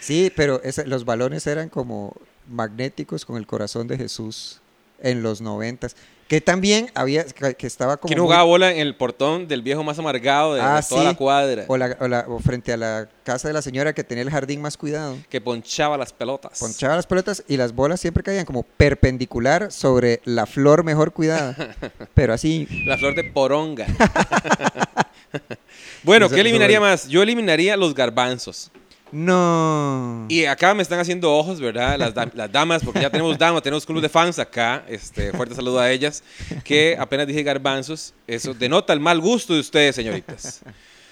Sí, 0.00 0.32
pero 0.34 0.62
ese- 0.62 0.86
los 0.86 1.04
balones 1.04 1.46
eran 1.46 1.68
como 1.68 2.14
magnéticos 2.48 3.24
con 3.24 3.36
el 3.36 3.46
corazón 3.46 3.86
de 3.88 3.96
Jesús 3.96 4.60
en 5.00 5.22
los 5.22 5.40
noventas. 5.40 5.96
Que 6.28 6.40
también 6.40 6.90
había, 6.94 7.24
que 7.24 7.66
estaba 7.66 7.98
como... 7.98 8.08
¿Quién 8.08 8.18
muy- 8.18 8.26
jugaba 8.28 8.44
bola 8.44 8.72
en 8.72 8.78
el 8.78 8.96
portón 8.96 9.46
del 9.46 9.60
viejo 9.60 9.84
más 9.84 9.98
amargado 9.98 10.54
de, 10.54 10.60
de 10.62 10.66
Ah, 10.66 10.82
toda 10.88 11.02
sí. 11.02 11.06
la 11.08 11.14
cuadra? 11.14 11.64
o, 11.68 11.76
la- 11.76 11.96
o 12.00 12.08
la- 12.08 12.24
o 12.26 12.38
frente 12.38 12.72
a 12.72 12.78
la 12.78 13.08
casa 13.24 13.46
de 13.48 13.52
la 13.54 13.60
señora 13.60 13.92
que 13.92 14.04
tenía 14.04 14.22
el 14.22 14.30
jardín 14.30 14.62
más 14.62 14.78
cuidado. 14.78 15.18
Que 15.28 15.42
ponchaba 15.42 15.98
las 15.98 16.14
pelotas. 16.14 16.58
Ponchaba 16.58 16.96
las 16.96 17.06
pelotas 17.06 17.44
y 17.46 17.58
las 17.58 17.74
bolas 17.74 18.00
siempre 18.00 18.22
caían 18.22 18.46
como 18.46 18.62
perpendicular 18.62 19.70
sobre 19.70 20.22
la 20.24 20.46
flor 20.46 20.82
mejor 20.82 21.12
cuidada. 21.12 21.54
Pero 22.14 22.32
así, 22.32 22.66
La 22.86 22.96
flor 22.96 23.14
de 23.14 23.24
poronga. 23.24 23.86
bueno, 26.02 26.28
¿qué 26.28 26.40
eliminaría 26.40 26.80
más? 26.80 27.08
Yo 27.08 27.22
eliminaría 27.22 27.76
los 27.76 27.94
garbanzos. 27.94 28.70
no. 29.12 30.26
Y 30.28 30.44
acá 30.46 30.74
me 30.74 30.82
están 30.82 30.98
haciendo 31.00 31.32
ojos, 31.32 31.60
¿verdad? 31.60 31.98
Las, 31.98 32.14
dam- 32.14 32.32
las 32.34 32.50
damas, 32.50 32.82
porque 32.84 33.00
ya 33.00 33.10
tenemos 33.10 33.38
damas, 33.38 33.62
tenemos 33.62 33.84
club 33.86 34.00
de 34.00 34.08
fans 34.08 34.38
acá. 34.38 34.84
Este, 34.88 35.32
fuerte 35.32 35.54
saludo 35.54 35.78
a 35.80 35.90
ellas. 35.90 36.22
Que 36.64 36.96
apenas 36.98 37.26
dije 37.26 37.42
garbanzos, 37.42 38.14
eso 38.26 38.54
denota 38.54 38.92
el 38.92 39.00
mal 39.00 39.20
gusto 39.20 39.54
de 39.54 39.60
ustedes, 39.60 39.94
señoritas. 39.96 40.62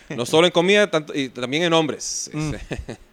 No 0.09 0.27
solo 0.27 0.47
en 0.47 0.53
comida, 0.53 0.91
tanto, 0.91 1.15
y 1.15 1.29
también 1.29 1.63
en 1.63 1.73
hombres. 1.73 2.31
Mm. 2.33 2.53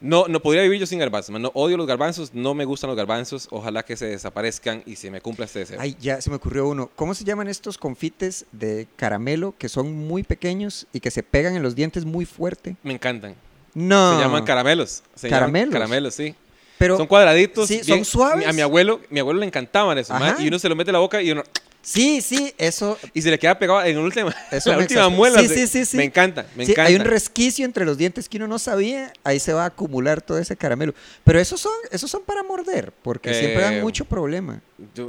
No, 0.00 0.26
no 0.28 0.40
podría 0.40 0.62
vivir 0.62 0.78
yo 0.80 0.86
sin 0.86 0.98
garbanzos. 0.98 1.30
man. 1.30 1.42
No, 1.42 1.50
odio 1.54 1.76
los 1.76 1.86
garbanzos, 1.86 2.34
no 2.34 2.54
me 2.54 2.64
gustan 2.64 2.88
los 2.88 2.96
garbanzos. 2.96 3.48
Ojalá 3.50 3.84
que 3.84 3.96
se 3.96 4.06
desaparezcan 4.06 4.82
y 4.86 4.96
se 4.96 5.10
me 5.10 5.20
cumpla 5.20 5.46
este 5.46 5.60
deseo. 5.60 5.78
Ay, 5.80 5.96
ya 6.00 6.20
se 6.20 6.30
me 6.30 6.36
ocurrió 6.36 6.68
uno. 6.68 6.90
¿Cómo 6.96 7.14
se 7.14 7.24
llaman 7.24 7.48
estos 7.48 7.78
confites 7.78 8.46
de 8.52 8.86
caramelo 8.96 9.54
que 9.58 9.68
son 9.68 9.92
muy 10.06 10.22
pequeños 10.22 10.86
y 10.92 11.00
que 11.00 11.10
se 11.10 11.22
pegan 11.22 11.56
en 11.56 11.62
los 11.62 11.74
dientes 11.74 12.04
muy 12.04 12.24
fuerte? 12.26 12.76
Me 12.82 12.92
encantan. 12.94 13.34
No. 13.74 14.16
Se 14.16 14.22
llaman 14.24 14.44
caramelos. 14.44 15.02
Se 15.14 15.28
llaman 15.28 15.40
¿Caramelos? 15.40 15.72
caramelos, 15.72 16.14
sí. 16.14 16.34
Pero 16.78 16.98
son 16.98 17.06
cuadraditos. 17.06 17.68
sí, 17.68 17.82
son 17.82 18.04
suaves. 18.04 18.46
A 18.46 18.52
mi 18.52 18.60
abuelo, 18.60 19.00
mi 19.08 19.20
abuelo 19.20 19.40
le 19.40 19.46
encantaban 19.46 19.96
eso, 19.96 20.12
Ajá. 20.14 20.34
ma, 20.36 20.42
y 20.42 20.48
uno 20.48 20.58
se 20.58 20.68
lo 20.68 20.76
mete 20.76 20.90
en 20.90 20.94
la 20.94 20.98
boca 20.98 21.22
y 21.22 21.30
uno 21.30 21.42
Sí, 21.88 22.20
sí, 22.20 22.52
eso. 22.58 22.98
Y 23.14 23.22
se 23.22 23.30
le 23.30 23.38
queda 23.38 23.56
pegado 23.56 23.80
en 23.84 23.94
la 23.94 24.02
última, 24.02 24.34
Eso 24.50 24.72
la 24.72 24.78
última 24.78 25.08
muela. 25.08 25.40
Sí, 25.40 25.46
sí, 25.48 25.66
sí, 25.68 25.84
sí. 25.84 25.96
Me 25.96 26.02
encanta, 26.02 26.44
me 26.56 26.66
sí, 26.66 26.72
encanta. 26.72 26.88
hay 26.88 26.96
un 26.96 27.04
resquicio 27.04 27.64
entre 27.64 27.84
los 27.84 27.96
dientes 27.96 28.28
que 28.28 28.38
uno 28.38 28.48
no 28.48 28.58
sabía, 28.58 29.12
ahí 29.22 29.38
se 29.38 29.52
va 29.52 29.62
a 29.62 29.66
acumular 29.66 30.20
todo 30.20 30.36
ese 30.38 30.56
caramelo. 30.56 30.94
Pero 31.22 31.38
esos 31.38 31.60
son, 31.60 31.70
esos 31.92 32.10
son 32.10 32.24
para 32.24 32.42
morder, 32.42 32.92
porque 33.02 33.32
siempre 33.32 33.62
dan 33.62 33.74
Eh, 33.74 33.82
mucho 33.82 34.04
problema. 34.04 34.60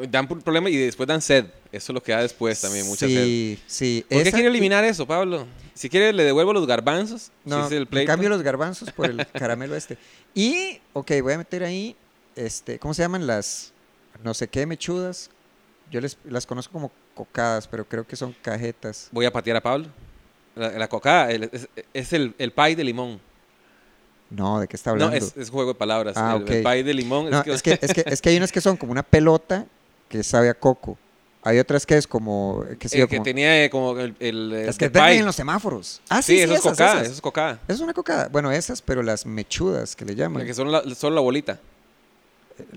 Dan 0.07 0.27
problema 0.27 0.69
y 0.69 0.77
después 0.77 1.07
dan 1.07 1.19
sed. 1.19 1.45
Eso 1.71 1.91
es 1.91 1.93
lo 1.95 2.03
que 2.03 2.11
da 2.11 2.21
después 2.21 2.61
también, 2.61 2.85
mucha 2.85 3.07
sed. 3.07 3.23
sí, 3.23 3.59
sí. 3.65 4.05
¿Por 4.07 4.21
qué 4.23 4.31
quiere 4.31 4.47
eliminar 4.49 4.83
eso, 4.85 5.07
Pablo? 5.07 5.47
Si 5.73 5.89
quiere, 5.89 6.13
le 6.13 6.23
devuelvo 6.25 6.53
los 6.53 6.67
garbanzos. 6.67 7.31
No, 7.43 7.61
si 7.61 7.65
es 7.65 7.71
el 7.71 7.77
en 7.83 7.87
pleito. 7.87 8.07
cambio 8.11 8.29
los 8.29 8.43
garbanzos 8.43 8.91
por 8.91 9.09
el 9.09 9.25
caramelo 9.33 9.75
este. 9.75 9.97
Y, 10.35 10.79
ok, 10.93 11.11
voy 11.23 11.33
a 11.33 11.37
meter 11.39 11.63
ahí, 11.63 11.95
este, 12.35 12.77
¿cómo 12.77 12.93
se 12.93 13.01
llaman 13.01 13.25
las, 13.25 13.73
no 14.23 14.35
sé 14.35 14.47
qué, 14.47 14.67
mechudas? 14.67 15.31
Yo 15.91 16.01
les, 16.01 16.17
las 16.25 16.45
conozco 16.45 16.73
como 16.73 16.91
cocadas, 17.15 17.67
pero 17.67 17.85
creo 17.87 18.05
que 18.05 18.15
son 18.15 18.35
cajetas. 18.41 19.07
Voy 19.11 19.25
a 19.25 19.31
patear 19.31 19.57
a 19.57 19.61
Pablo. 19.61 19.87
La, 20.55 20.69
la 20.71 20.87
cocada 20.89 21.31
el- 21.31 21.49
es, 21.51 21.69
es 21.93 22.13
el, 22.13 22.33
el 22.37 22.51
pie 22.51 22.75
de 22.75 22.83
limón. 22.83 23.19
No, 24.29 24.59
¿de 24.59 24.67
qué 24.67 24.75
está 24.75 24.89
No, 24.89 25.05
hablando? 25.05 25.15
es, 25.25 25.37
es 25.37 25.49
juego 25.49 25.71
de 25.73 25.79
palabras. 25.79 26.15
Ah, 26.17 26.33
el, 26.35 26.43
ok. 26.43 26.49
el 26.49 26.63
pie 26.63 26.83
de 26.83 26.93
limón. 26.93 27.29
No, 27.29 27.41
es 27.41 27.61
que, 27.63 27.79
es, 27.81 27.93
que, 27.93 28.03
es 28.05 28.21
que 28.21 28.29
hay 28.29 28.37
unas 28.37 28.51
que 28.51 28.59
son 28.59 28.75
como 28.75 28.91
una 28.91 29.03
pelota 29.03 29.65
que 30.09 30.23
sabe 30.23 30.49
a 30.49 30.53
coco. 30.53 30.97
Hay 31.43 31.59
otras 31.59 31.85
que 31.85 31.95
es 31.95 32.05
como, 32.07 32.65
que 32.77 32.87
el 32.87 33.07
que 33.07 33.15
como- 33.15 33.23
tenía 33.23 33.63
eh, 33.63 33.69
como 33.69 33.97
el, 33.97 34.13
el, 34.19 34.65
las 34.65 34.77
que 34.77 34.89
venden 34.89 35.19
en 35.19 35.25
los 35.25 35.35
semáforos. 35.35 36.01
Ah, 36.09 36.21
sí, 36.21 36.33
Sí, 36.33 36.37
sí, 36.39 36.43
eso 36.43 36.53
es 36.53 36.59
esas, 36.59 36.71
cocada, 36.73 36.91
esas. 36.95 37.03
eso 37.05 37.13
es 37.13 37.21
cocada. 37.21 37.59
Es 37.69 37.79
una 37.79 37.93
cocada. 37.93 38.27
Bueno, 38.27 38.51
esas, 38.51 38.81
pero 38.81 39.01
las 39.01 39.25
mechudas 39.25 39.95
que 39.95 40.03
le 40.03 40.15
llaman. 40.15 40.45
Que 40.45 40.53
son 40.53 40.69
la, 40.69 40.83
solo 40.95 41.15
la 41.15 41.21
bolita. 41.21 41.59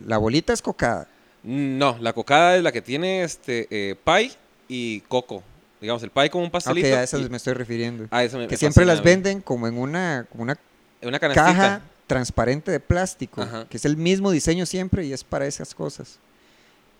La 0.06 0.18
bolita 0.18 0.52
es 0.52 0.62
cocada. 0.62 1.08
No, 1.42 1.96
la 2.00 2.12
cocada 2.12 2.56
es 2.56 2.62
la 2.62 2.70
que 2.72 2.82
tiene 2.82 3.22
este 3.22 3.66
eh, 3.70 3.94
pie 4.04 4.32
y 4.68 5.00
coco. 5.02 5.42
Digamos, 5.80 6.02
el 6.02 6.10
pie 6.10 6.28
como 6.28 6.44
un 6.44 6.48
Ok, 6.48 6.52
pastelito. 6.52 6.94
a 6.94 7.02
esas 7.02 7.20
y- 7.22 7.28
me 7.30 7.38
estoy 7.38 7.54
refiriendo. 7.54 8.06
ah, 8.10 8.22
eso 8.22 8.36
me- 8.36 8.46
que 8.46 8.52
me 8.52 8.58
siempre 8.58 8.84
las 8.84 8.98
a 9.00 9.02
venden 9.02 9.40
como 9.40 9.66
en 9.66 9.78
una, 9.78 10.26
como 10.30 10.42
una 10.42 10.58
una 11.02 11.18
caja 11.18 11.80
transparente 12.06 12.70
de 12.70 12.80
plástico, 12.80 13.40
Ajá. 13.40 13.66
que 13.70 13.78
es 13.78 13.84
el 13.86 13.96
mismo 13.96 14.30
diseño 14.30 14.66
siempre 14.66 15.06
y 15.06 15.12
es 15.14 15.24
para 15.24 15.46
esas 15.46 15.74
cosas. 15.74 16.18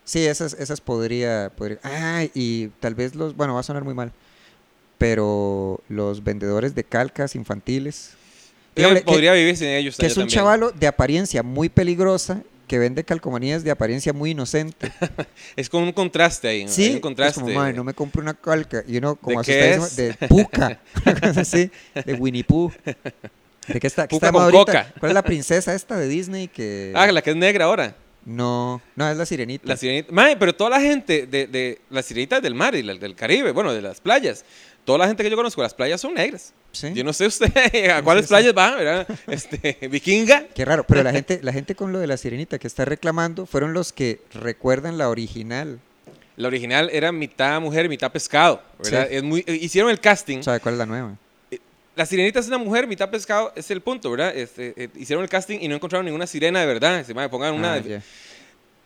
Sí, 0.03 0.25
esas, 0.25 0.53
esas 0.53 0.81
podría, 0.81 1.51
podría. 1.55 1.77
Ah, 1.83 2.23
y 2.33 2.69
tal 2.79 2.95
vez 2.95 3.13
los, 3.13 3.35
bueno, 3.35 3.53
va 3.53 3.59
a 3.59 3.63
sonar 3.63 3.83
muy 3.83 3.93
mal, 3.93 4.11
pero 4.97 5.81
los 5.89 6.23
vendedores 6.23 6.73
de 6.75 6.83
calcas 6.83 7.35
infantiles. 7.35 8.11
Yo 8.75 8.83
Dígale 8.83 8.99
que- 9.01 9.05
podría 9.05 9.33
vivir 9.33 9.55
sin 9.57 9.67
ellos. 9.67 9.97
que 9.97 10.05
es 10.07 10.13
un 10.17 10.23
también. 10.23 10.35
chavalo 10.39 10.71
de 10.71 10.87
apariencia 10.87 11.43
muy 11.43 11.69
peligrosa 11.69 12.41
que 12.71 12.79
vende 12.79 13.03
calcomanías 13.03 13.65
de 13.65 13.71
apariencia 13.71 14.13
muy 14.13 14.31
inocente. 14.31 14.89
Es 15.57 15.69
con 15.69 15.83
un 15.83 15.91
contraste 15.91 16.47
ahí. 16.47 16.61
hay 16.61 16.67
Sí, 16.69 16.89
un 16.91 16.95
es 16.95 17.01
contraste. 17.01 17.41
como, 17.41 17.53
"Mae, 17.53 17.73
no 17.73 17.83
me 17.83 17.93
compro 17.93 18.21
una 18.21 18.33
calca. 18.33 18.81
Y 18.87 18.95
uno, 18.95 19.17
como 19.17 19.43
¿De 19.43 19.53
de 19.53 20.15
cosa 20.29 21.41
así, 21.41 21.69
de 22.05 22.13
Winnie 22.13 22.45
Pooh. 22.45 22.71
¿De 23.67 23.79
qué 23.81 23.87
está? 23.87 24.07
qué 24.07 24.15
está 24.15 24.31
con 24.31 24.49
coca. 24.51 24.93
¿Cuál 25.01 25.09
es 25.09 25.13
la 25.13 25.21
princesa 25.21 25.73
esta 25.75 25.97
de 25.97 26.07
Disney 26.07 26.47
que...? 26.47 26.93
Ah, 26.95 27.11
la 27.11 27.21
que 27.21 27.31
es 27.31 27.35
negra 27.35 27.65
ahora. 27.65 27.93
No, 28.23 28.81
no, 28.95 29.09
es 29.11 29.17
la 29.17 29.25
sirenita. 29.25 29.67
La 29.67 29.75
sirenita. 29.75 30.09
Mae, 30.13 30.37
pero 30.37 30.53
toda 30.55 30.69
la 30.69 30.79
gente 30.79 31.27
de, 31.27 31.47
de 31.47 31.81
las 31.89 32.05
sirenitas 32.05 32.41
del 32.41 32.55
mar 32.55 32.73
y 32.75 32.83
la- 32.83 32.93
del 32.95 33.15
Caribe, 33.15 33.51
bueno, 33.51 33.73
de 33.73 33.81
las 33.81 33.99
playas. 33.99 34.45
Toda 34.85 34.97
la 34.99 35.07
gente 35.07 35.23
que 35.23 35.29
yo 35.29 35.35
conozco, 35.35 35.61
las 35.61 35.73
playas 35.73 36.01
son 36.01 36.13
negras. 36.13 36.53
¿Sí? 36.71 36.91
Yo 36.93 37.03
no 37.03 37.13
sé 37.13 37.25
usted 37.27 37.51
a 37.91 38.01
cuáles 38.01 38.23
sí, 38.25 38.27
sí. 38.27 38.33
playas 38.33 38.53
van, 38.53 38.77
¿verdad? 38.77 39.07
Este, 39.27 39.77
vikinga. 39.91 40.45
Qué 40.55 40.65
raro, 40.65 40.83
pero 40.87 41.03
la 41.03 41.11
gente, 41.11 41.39
la 41.43 41.53
gente 41.53 41.75
con 41.75 41.91
lo 41.91 41.99
de 41.99 42.07
la 42.07 42.17
sirenita 42.17 42.57
que 42.57 42.67
está 42.67 42.85
reclamando 42.85 43.45
fueron 43.45 43.73
los 43.73 43.93
que 43.93 44.21
recuerdan 44.33 44.97
la 44.97 45.09
original. 45.09 45.79
La 46.37 46.47
original 46.47 46.89
era 46.91 47.11
mitad 47.11 47.59
mujer, 47.61 47.87
mitad 47.89 48.11
pescado, 48.11 48.61
¿verdad? 48.83 49.07
Es 49.11 49.21
muy, 49.21 49.43
eh, 49.45 49.53
hicieron 49.61 49.91
el 49.91 49.99
casting. 49.99 50.41
¿Sabe 50.41 50.59
cuál 50.59 50.75
es 50.75 50.79
la 50.79 50.85
nueva? 50.85 51.15
La 51.95 52.05
sirenita 52.05 52.39
es 52.39 52.47
una 52.47 52.57
mujer, 52.57 52.87
mitad 52.87 53.09
pescado, 53.09 53.51
es 53.53 53.69
el 53.69 53.81
punto, 53.81 54.09
¿verdad? 54.09 54.35
Este, 54.35 54.73
eh, 54.77 54.89
hicieron 54.95 55.23
el 55.23 55.29
casting 55.29 55.59
y 55.61 55.67
no 55.67 55.75
encontraron 55.75 56.05
ninguna 56.05 56.25
sirena 56.25 56.61
de 56.61 56.65
verdad. 56.65 57.05
Se 57.05 57.13
me 57.13 57.27
pongan 57.29 57.53
una. 57.53 57.73
Ah, 57.73 57.79
de- 57.81 57.89
ya. 57.89 58.01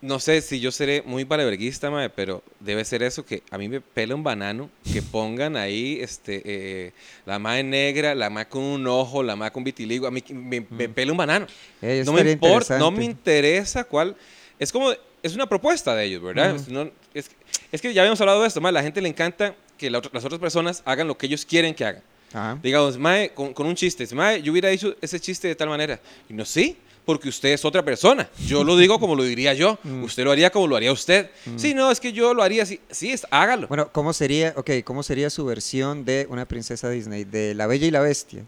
No 0.06 0.20
sé 0.20 0.42
si 0.42 0.60
yo 0.60 0.72
seré 0.72 1.02
muy 1.06 1.24
valeverguista, 1.24 1.90
mae, 1.92 2.10
pero 2.10 2.44
debe 2.60 2.86
ser 2.86 3.04
eso 3.04 3.26
que 3.26 3.44
a 3.52 3.58
mí 3.58 3.68
me 3.68 3.82
pela 3.82 4.16
un 4.16 4.24
banano, 4.24 4.70
que 4.92 5.02
pongan 5.02 5.58
ahí 5.58 6.00
este, 6.02 6.42
eh, 6.46 6.92
la 7.26 7.40
mae 7.40 7.64
negra, 7.64 8.16
la 8.16 8.30
mae 8.30 8.48
con 8.48 8.64
un 8.64 8.86
ojo, 8.88 9.24
la 9.24 9.36
mae 9.36 9.52
con 9.52 9.64
vitiligo. 9.64 10.08
A 10.08 10.12
mí 10.12 10.24
me, 10.30 10.66
me 10.70 10.90
pela 10.90 11.12
un 11.12 11.18
banano. 11.18 11.48
Eh, 11.82 12.04
no 12.06 12.14
me 12.14 12.22
importa, 12.32 12.78
no 12.80 12.92
me 12.92 13.04
interesa 13.06 13.84
cuál. 13.84 14.16
Es 14.60 14.72
como, 14.72 14.92
es 15.24 15.34
una 15.36 15.48
propuesta 15.48 15.96
de 15.96 16.06
ellos, 16.06 16.22
¿verdad? 16.22 16.56
No- 16.70 16.90
es, 17.14 17.30
es 17.72 17.82
que 17.82 17.94
ya 17.94 18.02
habíamos 18.02 18.22
hablado 18.22 18.42
de 18.42 18.48
esto, 18.48 18.62
mae, 18.62 18.72
la 18.72 18.84
gente 18.84 19.02
le 19.02 19.10
encanta 19.10 19.56
que 19.78 19.90
la 19.90 19.98
otra- 19.98 20.12
las 20.14 20.24
otras 20.24 20.40
personas 20.40 20.82
hagan 20.86 21.08
lo 21.08 21.18
que 21.18 21.26
ellos 21.26 21.46
quieren 21.46 21.74
que 21.74 21.84
hagan. 21.84 22.04
Ajá. 22.34 22.60
Digamos, 22.62 22.98
mae, 22.98 23.30
con, 23.30 23.54
con 23.54 23.66
un 23.68 23.76
chiste, 23.76 24.06
mae, 24.14 24.42
yo 24.42 24.52
hubiera 24.52 24.70
dicho 24.70 24.96
ese 25.02 25.20
chiste 25.20 25.48
de 25.48 25.56
tal 25.56 25.70
manera. 25.70 26.00
Y 26.30 26.34
no, 26.34 26.44
sí, 26.46 26.78
porque 27.06 27.30
usted 27.30 27.50
es 27.50 27.64
otra 27.64 27.84
persona. 27.84 28.30
Yo 28.48 28.64
lo 28.64 28.76
digo 28.78 29.00
como 29.00 29.16
lo 29.16 29.24
diría 29.24 29.54
yo. 29.54 29.78
Mm. 29.86 30.04
Usted 30.04 30.24
lo 30.24 30.32
haría 30.32 30.50
como 30.50 30.66
lo 30.66 30.76
haría 30.76 30.92
usted. 30.92 31.30
Sí, 31.58 31.76
no, 31.76 31.92
es 31.92 32.00
que 32.00 32.12
yo 32.12 32.34
lo 32.34 32.42
haría 32.42 32.64
así. 32.64 32.80
Sí, 32.90 33.12
es, 33.12 33.28
hágalo. 33.30 33.68
Bueno, 33.68 33.90
¿cómo 33.92 34.14
sería, 34.14 34.54
ok, 34.58 34.72
cómo 34.84 35.04
sería 35.04 35.30
su 35.30 35.46
versión 35.46 36.06
de 36.06 36.26
una 36.28 36.48
princesa 36.48 36.90
Disney? 36.90 37.24
De 37.24 37.54
La 37.54 37.68
Bella 37.68 37.86
y 37.86 37.92
la 37.92 38.00
Bestia. 38.00 38.44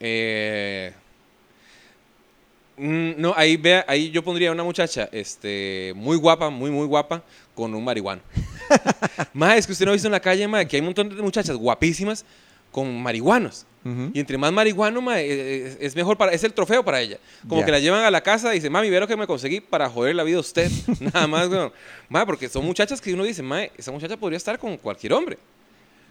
Eh, 0.00 0.92
mm, 2.78 3.12
no, 3.16 3.32
ahí 3.36 3.56
vea, 3.56 3.84
ahí 3.86 4.10
yo 4.10 4.24
pondría 4.24 4.50
una 4.50 4.64
muchacha, 4.64 5.08
este, 5.12 5.92
muy 5.94 6.16
guapa, 6.16 6.50
muy, 6.50 6.70
muy 6.70 6.86
guapa, 6.86 7.22
con 7.54 7.72
un 7.72 7.84
marihuano. 7.84 8.22
más 9.32 9.58
es 9.58 9.66
que 9.66 9.72
usted 9.72 9.84
no 9.84 9.92
ha 9.92 9.94
visto 9.94 10.08
en 10.08 10.12
la 10.12 10.20
calle, 10.20 10.48
ma, 10.48 10.64
que 10.64 10.76
hay 10.76 10.80
un 10.80 10.86
montón 10.86 11.08
de 11.10 11.22
muchachas 11.22 11.56
guapísimas 11.56 12.24
con 12.70 13.02
marihuanos. 13.02 13.66
Y 14.12 14.20
entre 14.20 14.36
más 14.36 14.52
marihuano, 14.52 15.00
ma, 15.00 15.20
eh, 15.20 15.66
es, 15.66 15.78
es 15.80 15.96
mejor 15.96 16.18
para, 16.18 16.32
es 16.32 16.44
el 16.44 16.52
trofeo 16.52 16.84
para 16.84 17.00
ella. 17.00 17.18
Como 17.48 17.64
que 17.64 17.70
la 17.70 17.78
llevan 17.78 18.04
a 18.04 18.10
la 18.10 18.20
casa 18.20 18.52
y 18.52 18.56
dice, 18.56 18.68
mami, 18.68 18.90
ve 18.90 19.00
lo 19.00 19.08
que 19.08 19.16
me 19.16 19.26
conseguí 19.26 19.60
para 19.60 19.88
joder 19.88 20.14
la 20.14 20.22
vida 20.22 20.36
a 20.36 20.40
usted. 20.40 20.70
Nada 21.00 21.26
más, 21.26 21.48
weón. 21.48 21.72
Ma, 22.10 22.26
porque 22.26 22.48
son 22.50 22.66
muchachas 22.66 23.00
que 23.00 23.14
uno 23.14 23.24
dice, 23.24 23.42
ma, 23.42 23.62
esa 23.62 23.90
muchacha 23.90 24.18
podría 24.18 24.36
estar 24.36 24.58
con 24.58 24.76
cualquier 24.76 25.14
hombre. 25.14 25.38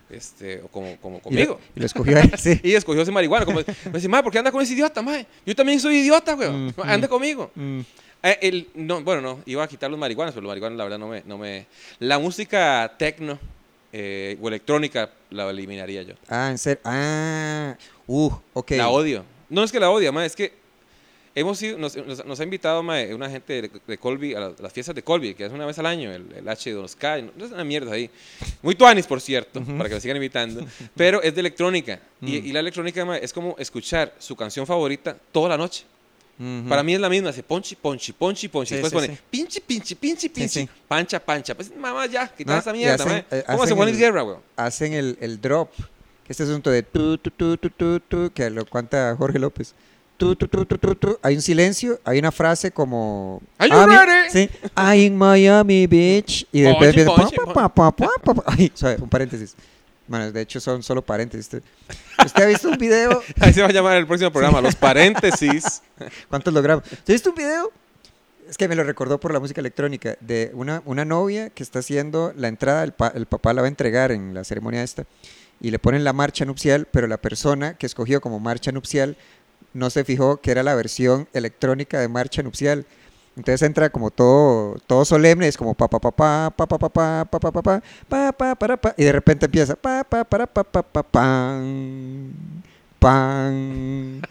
Este, 0.10 0.62
o 0.62 0.68
como, 0.70 0.98
como 0.98 1.20
conmigo. 1.20 1.60
Y 1.76 1.82
lo, 1.82 1.86
escogió 1.86 2.18
él, 2.18 2.32
sí. 2.40 2.60
Y 2.64 2.74
escogió 2.74 3.04
ese 3.04 3.12
marihuana. 3.12 3.46
Como, 3.46 3.60
me 3.60 3.92
dice, 3.94 4.10
mae, 4.10 4.24
¿por 4.24 4.32
qué 4.32 4.40
anda 4.40 4.52
con 4.52 4.64
ese 4.64 4.74
idiota, 4.74 5.04
mae? 5.04 5.28
Yo 5.46 5.56
también 5.56 5.80
soy 5.80 5.98
idiota, 5.98 6.34
weón. 6.34 6.68
Mm, 6.76 6.82
Anda 6.82 7.08
conmigo. 7.08 7.52
Mm. 7.54 7.82
Eh, 8.24 8.40
el- 8.42 8.70
no, 8.74 9.02
bueno, 9.04 9.22
no, 9.22 9.44
iba 9.46 9.64
a 9.64 9.68
quitar 9.68 9.92
los 9.92 10.00
marihuanas, 10.00 10.34
pero 10.34 10.42
los 10.42 10.50
marihuanas 10.50 10.76
la 10.78 10.84
verdad 10.86 10.98
no 10.98 11.08
me... 11.08 11.22
No 11.26 11.38
me 11.38 11.68
la 12.00 12.18
música 12.18 12.96
tecno 12.98 13.38
eh, 13.94 14.38
o 14.42 14.48
electrónica 14.48 15.10
la 15.32 15.50
eliminaría 15.50 16.04
yo. 16.04 16.14
Ah, 16.28 16.50
en 16.52 16.58
serio. 16.58 16.82
Ah, 16.86 17.76
uh, 18.08 18.32
ok. 18.54 18.72
La 18.72 18.90
odio. 18.90 19.24
No 19.50 19.64
es 19.64 19.72
que 19.72 19.80
la 19.80 19.90
odia, 19.90 20.12
mae, 20.12 20.26
es 20.28 20.36
que 20.36 20.54
hemos 21.36 21.62
ido, 21.62 21.78
nos, 21.78 21.96
nos- 21.96 22.26
nos 22.26 22.40
ha 22.40 22.44
invitado 22.44 22.84
mae, 22.84 23.14
una 23.14 23.30
gente 23.30 23.62
de, 23.64 23.72
de 23.88 23.98
Colby 23.98 24.34
a, 24.36 24.40
la- 24.42 24.54
las 24.60 24.74
fiestas 24.74 24.94
de 24.96 25.02
Colby, 25.04 25.34
que 25.34 25.46
es 25.46 25.52
una 25.52 25.66
vez 25.66 25.78
al 25.80 25.86
año, 25.86 26.12
el, 26.12 26.26
el 26.36 26.48
H 26.50 26.70
de 26.74 26.76
los 26.82 26.96
K, 26.96 27.22
no, 27.22 27.46
es 27.46 27.52
una 27.52 27.64
mierda 27.64 27.94
ahí. 27.94 28.10
Muy 28.62 28.76
tuanis, 28.76 29.08
por 29.08 29.22
cierto, 29.22 29.62
para 29.64 29.90
que 29.90 29.96
me 29.96 30.02
sigan 30.02 30.18
invitando, 30.18 30.66
pero 30.96 31.22
es 31.22 31.34
de 31.34 31.40
electrónica. 31.42 32.00
Y, 32.22 32.42
Mm. 32.42 32.46
y 32.48 32.52
la 32.52 32.60
electrónica 32.60 33.06
mae, 33.06 33.24
es 33.24 33.34
como 33.34 33.56
escuchar 33.58 34.14
su 34.20 34.36
canción 34.36 34.68
favorita 34.68 35.18
toda 35.32 35.50
la 35.50 35.58
noche. 35.58 35.84
Para 36.70 36.84
mí 36.84 36.94
es 36.94 37.02
la 37.02 37.10
misma, 37.10 37.30
hace 37.32 37.44
ponchi, 37.44 37.76
ponchi, 37.76 38.14
ponchi, 38.14 38.48
ponchi. 38.48 38.70
Sí, 38.70 38.76
Después 38.82 38.92
sí, 38.92 38.96
pone 39.08 39.18
sí. 39.18 39.24
pinche, 39.30 39.60
pinche, 39.60 39.96
pinche, 39.96 40.30
pinche, 40.30 40.62
sí. 40.62 40.70
pancha, 40.88 41.20
pancha. 41.20 41.54
Pues 41.54 41.76
mamá, 41.76 42.06
ya, 42.06 42.30
quita 42.30 42.54
No, 42.54 42.60
esa 42.60 42.70
y 42.70 42.78
mierda, 42.78 43.04
hacen- 43.04 43.26
eh, 43.30 43.44
¿Cómo 43.46 43.84
Luis 43.84 43.96
el- 43.96 44.00
Guerra, 44.00 44.24
weón? 44.24 44.40
Hacen 44.56 44.94
el, 44.94 45.18
el 45.20 45.42
drop. 45.42 45.70
Que 46.26 46.32
este 46.34 46.44
asunto 46.44 46.70
de 46.70 46.84
tu, 46.84 47.18
tu, 47.18 47.30
tu, 47.32 47.58
tu, 47.58 47.70
tu, 47.72 48.00
tu, 48.00 48.32
que 48.32 48.50
lo 48.50 48.66
cuenta 48.66 49.16
Jorge 49.18 49.38
López. 49.40 49.74
Tu, 50.16 50.36
tu, 50.36 50.48
tu, 50.48 50.64
tu, 50.66 50.78
tu, 50.78 50.96
tu. 50.96 51.20
Hay 51.22 51.36
un 51.36 51.42
silencio, 51.42 52.00
hay 52.06 52.20
una 52.20 52.32
frase 52.32 52.72
como. 52.72 53.42
Are 53.58 53.70
you 53.70 53.76
"Ah, 53.76 54.06
ready?" 54.06 54.30
Sí. 54.30 54.50
I 54.78 55.06
in 55.08 55.18
Miami 55.18 55.88
Beach. 55.88 56.46
Y 56.52 56.62
después 56.62 56.94
Ponche, 56.94 57.02
empieza. 57.02 57.22
ponche, 57.22 57.54
pa, 57.54 57.68
pa, 57.74 57.92
pa. 57.92 58.10
Ay, 58.46 58.72
un 59.02 59.10
paréntesis. 59.10 59.56
Bueno, 60.10 60.32
de 60.32 60.42
hecho 60.42 60.60
son 60.60 60.84
solo 60.84 61.02
paréntesis. 61.04 61.46
Usted, 61.46 61.64
usted 62.26 62.44
ha 62.44 62.48
visto 62.48 62.68
un 62.70 62.78
video. 62.78 63.22
Ahí 63.40 63.54
se 63.54 63.62
va 63.62 63.68
a 63.68 63.72
llamar 63.72 63.96
el 63.96 64.08
próximo 64.08 64.32
programa, 64.32 64.60
Los 64.60 64.76
Paréntesis. 64.76 65.82
¿Cuántos 66.30 66.54
logramos? 66.54 66.84
¿Usted 66.92 67.10
ha 67.10 67.14
visto 67.14 67.30
un 67.30 67.36
video? 67.36 67.72
Es 68.50 68.58
que 68.58 68.68
me 68.68 68.76
lo 68.76 68.84
recordó 68.84 69.20
por 69.20 69.32
la 69.32 69.40
música 69.40 69.62
electrónica, 69.62 70.18
de 70.20 70.50
una, 70.56 70.82
una 70.86 71.06
novia 71.06 71.52
que 71.52 71.62
está 71.62 71.80
haciendo 71.80 72.34
la 72.36 72.48
entrada, 72.48 72.84
el, 72.84 72.92
pa- 72.94 73.14
el 73.14 73.28
papá 73.28 73.54
la 73.54 73.62
va 73.62 73.68
a 73.68 73.70
entregar 73.70 74.12
en 74.12 74.34
la 74.34 74.44
ceremonia 74.44 74.82
esta, 74.82 75.06
y 75.62 75.70
le 75.70 75.78
ponen 75.78 76.04
la 76.04 76.14
marcha 76.14 76.46
nupcial, 76.46 76.88
pero 76.90 77.06
la 77.06 77.18
persona 77.18 77.76
que 77.76 77.86
escogió 77.86 78.20
como 78.22 78.40
marcha 78.40 78.72
nupcial 78.72 79.16
no 79.76 79.92
se 79.92 80.04
fijó 80.04 80.38
que 80.42 80.50
era 80.50 80.64
la 80.64 80.74
versión 80.74 81.28
electrónica 81.34 82.00
de 82.00 82.08
marcha 82.08 82.42
nupcial. 82.42 82.88
Entonces 83.40 83.62
entra 83.62 83.90
como 83.90 84.12
todo, 84.12 84.76
todo 84.86 85.06
solemne, 85.06 85.48
es 85.48 85.56
como 85.56 85.74
pa 85.74 85.88
pa 85.88 86.00
pa 86.00 86.12
pa 86.12 86.52
pa 86.52 86.68
pa 86.68 86.78
pa 86.78 86.90
pa 86.90 87.24
pa 87.24 87.40
pa 87.40 87.40
pa 87.40 87.62
pa 87.62 87.82
pa 88.10 88.32
pa 88.34 88.56
para 88.56 88.78
pa 88.78 88.94
y 88.98 89.04
de 89.06 89.12
repente 89.14 89.46
empieza 89.46 89.76
pa 89.76 90.04
pa 90.04 90.26
para 90.26 90.46
pa 90.46 90.64
pa 90.64 90.84
pa 90.84 91.60
Pan, 93.00 94.22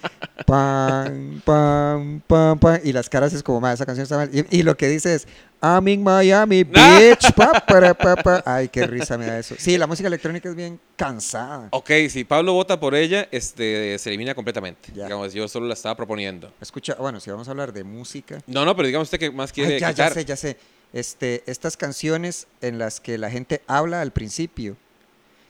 pan, 0.46 1.42
pan, 1.42 2.22
pan, 2.26 2.58
pan. 2.58 2.80
Y 2.84 2.92
las 2.92 3.08
caras 3.08 3.32
es 3.32 3.42
como, 3.42 3.60
"Ma, 3.62 3.72
esa 3.72 3.86
canción 3.86 4.02
está 4.02 4.16
mal. 4.16 4.30
Y, 4.32 4.58
y 4.58 4.62
lo 4.62 4.76
que 4.76 4.88
dice 4.88 5.14
es, 5.14 5.26
I'm 5.62 5.88
in 5.88 6.02
Miami, 6.02 6.64
bitch. 6.64 7.32
pa, 7.34 7.64
para, 7.66 7.94
pa, 7.94 8.14
pa". 8.16 8.42
Ay, 8.44 8.68
qué 8.68 8.86
risa 8.86 9.16
me 9.16 9.24
da 9.24 9.38
eso. 9.38 9.54
Sí, 9.58 9.78
la 9.78 9.86
música 9.86 10.06
electrónica 10.08 10.50
es 10.50 10.54
bien 10.54 10.78
cansada. 10.96 11.68
Ok, 11.70 11.90
si 12.10 12.24
Pablo 12.24 12.52
vota 12.52 12.78
por 12.78 12.94
ella, 12.94 13.26
este, 13.30 13.98
se 13.98 14.10
elimina 14.10 14.34
completamente. 14.34 14.92
Ya. 14.94 15.04
Digamos, 15.04 15.32
yo 15.32 15.48
solo 15.48 15.66
la 15.66 15.72
estaba 15.74 15.96
proponiendo. 15.96 16.52
Escucha, 16.60 16.94
bueno, 16.96 17.20
si 17.20 17.30
vamos 17.30 17.48
a 17.48 17.52
hablar 17.52 17.72
de 17.72 17.84
música. 17.84 18.38
No, 18.46 18.66
no, 18.66 18.76
pero 18.76 18.86
digamos 18.86 19.06
usted 19.06 19.18
que 19.18 19.30
más 19.30 19.50
quiere 19.50 19.74
Ay, 19.74 19.80
ya, 19.80 19.90
ya 19.92 20.10
sé, 20.10 20.24
ya 20.26 20.36
sé. 20.36 20.58
Este, 20.92 21.42
estas 21.46 21.78
canciones 21.78 22.46
en 22.60 22.78
las 22.78 23.00
que 23.00 23.16
la 23.16 23.30
gente 23.30 23.62
habla 23.66 24.02
al 24.02 24.10
principio, 24.12 24.76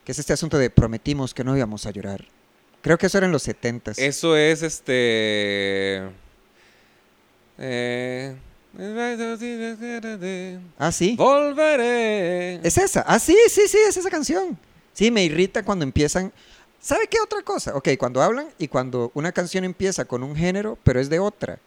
que 0.05 0.13
es 0.13 0.19
este 0.21 0.33
asunto 0.33 0.57
de 0.57 0.71
prometimos 0.71 1.35
que 1.35 1.43
no 1.43 1.57
íbamos 1.57 1.85
a 1.85 1.91
llorar. 1.91 2.25
Creo 2.83 2.97
que 2.99 3.07
eso 3.07 3.19
era 3.19 3.27
en 3.27 3.33
los 3.33 3.43
70 3.43 3.93
Eso 3.97 4.37
es 4.37 4.63
este. 4.63 6.03
Eh, 7.59 8.35
Ah, 10.79 10.93
sí. 10.93 11.15
Volveré. 11.17 12.57
Es 12.67 12.79
esa. 12.79 13.01
Ah, 13.07 13.19
sí, 13.19 13.37
sí, 13.49 13.63
sí, 13.67 13.79
es 13.89 13.97
esa 13.97 14.11
canción. 14.11 14.59
Sí, 14.93 15.11
me 15.11 15.25
irrita 15.25 15.65
cuando 15.65 15.83
empiezan. 15.85 16.33
¿Sabe 16.81 17.09
qué 17.09 17.19
otra 17.21 17.43
cosa? 17.43 17.75
Ok, 17.75 17.89
cuando 17.99 18.23
hablan 18.23 18.49
y 18.59 18.69
cuando 18.69 19.11
una 19.15 19.33
canción 19.33 19.65
empieza 19.65 20.05
con 20.05 20.23
un 20.23 20.37
género, 20.37 20.79
pero 20.85 21.01
es 21.01 21.09
de 21.11 21.19
otra. 21.19 21.59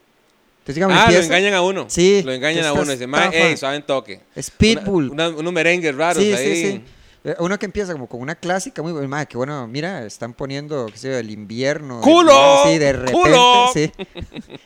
Entonces, 0.60 0.76
digamos, 0.76 0.96
Ah, 0.98 1.10
lo 1.10 1.18
engañan 1.18 1.54
a 1.54 1.62
uno. 1.62 1.86
Sí, 1.88 2.22
Lo 2.24 2.32
engañan 2.32 2.64
a 2.64 2.72
uno. 2.72 2.90
Dicen, 2.92 3.10
"Mae, 3.10 3.26
estafa". 3.26 3.46
ey, 3.48 3.56
suave 3.56 3.76
en 3.76 3.82
toque. 3.82 4.20
Es 4.34 4.50
Pitbull. 4.50 5.10
Una- 5.10 5.28
una- 5.28 5.38
unos 5.38 5.52
merengues 5.52 5.94
raros 5.94 6.22
sí, 6.22 6.32
ahí. 6.32 6.54
sí, 6.56 6.62
sí. 6.72 6.84
Eh, 7.24 7.36
Uno 7.38 7.58
que 7.58 7.66
empieza 7.66 7.92
como 7.92 8.08
con 8.08 8.20
una 8.20 8.34
clásica 8.34 8.82
muy 8.82 8.92
buena. 8.92 9.26
Que 9.26 9.36
bueno, 9.36 9.66
mira, 9.68 10.04
están 10.04 10.32
poniendo, 10.34 10.86
qué 10.86 10.96
sé 10.98 11.08
yo, 11.10 11.18
el 11.18 11.30
invierno. 11.30 12.00
¡Culo! 12.00 12.32
Sí, 12.66 12.78
de 12.78 12.92
repente. 12.92 13.12
¡Culo! 13.12 13.66
Sí. 13.72 13.90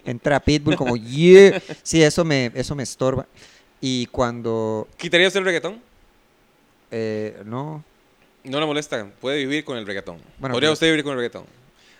Entra 0.04 0.40
Pitbull 0.40 0.76
como, 0.76 0.96
yeah. 0.96 1.60
Sí, 1.82 2.02
eso 2.02 2.24
me, 2.24 2.50
eso 2.54 2.74
me 2.74 2.82
estorba. 2.82 3.26
Y 3.80 4.06
cuando, 4.06 4.88
¿Quitaría 4.96 5.26
usted 5.28 5.40
el 5.40 5.46
reggaetón? 5.46 5.80
eh, 6.90 7.42
no, 7.44 7.84
No 8.44 8.60
le 8.60 8.66
molesta. 8.66 9.06
Puede 9.20 9.38
vivir 9.38 9.64
con 9.64 9.76
el 9.76 9.86
reggaetón. 9.86 10.16
Bueno, 10.38 10.54
¿Podría 10.54 10.68
pero- 10.68 10.72
usted 10.72 10.86
vivir 10.88 11.02
con 11.04 11.12
el 11.12 11.18
reggaetón? 11.18 11.44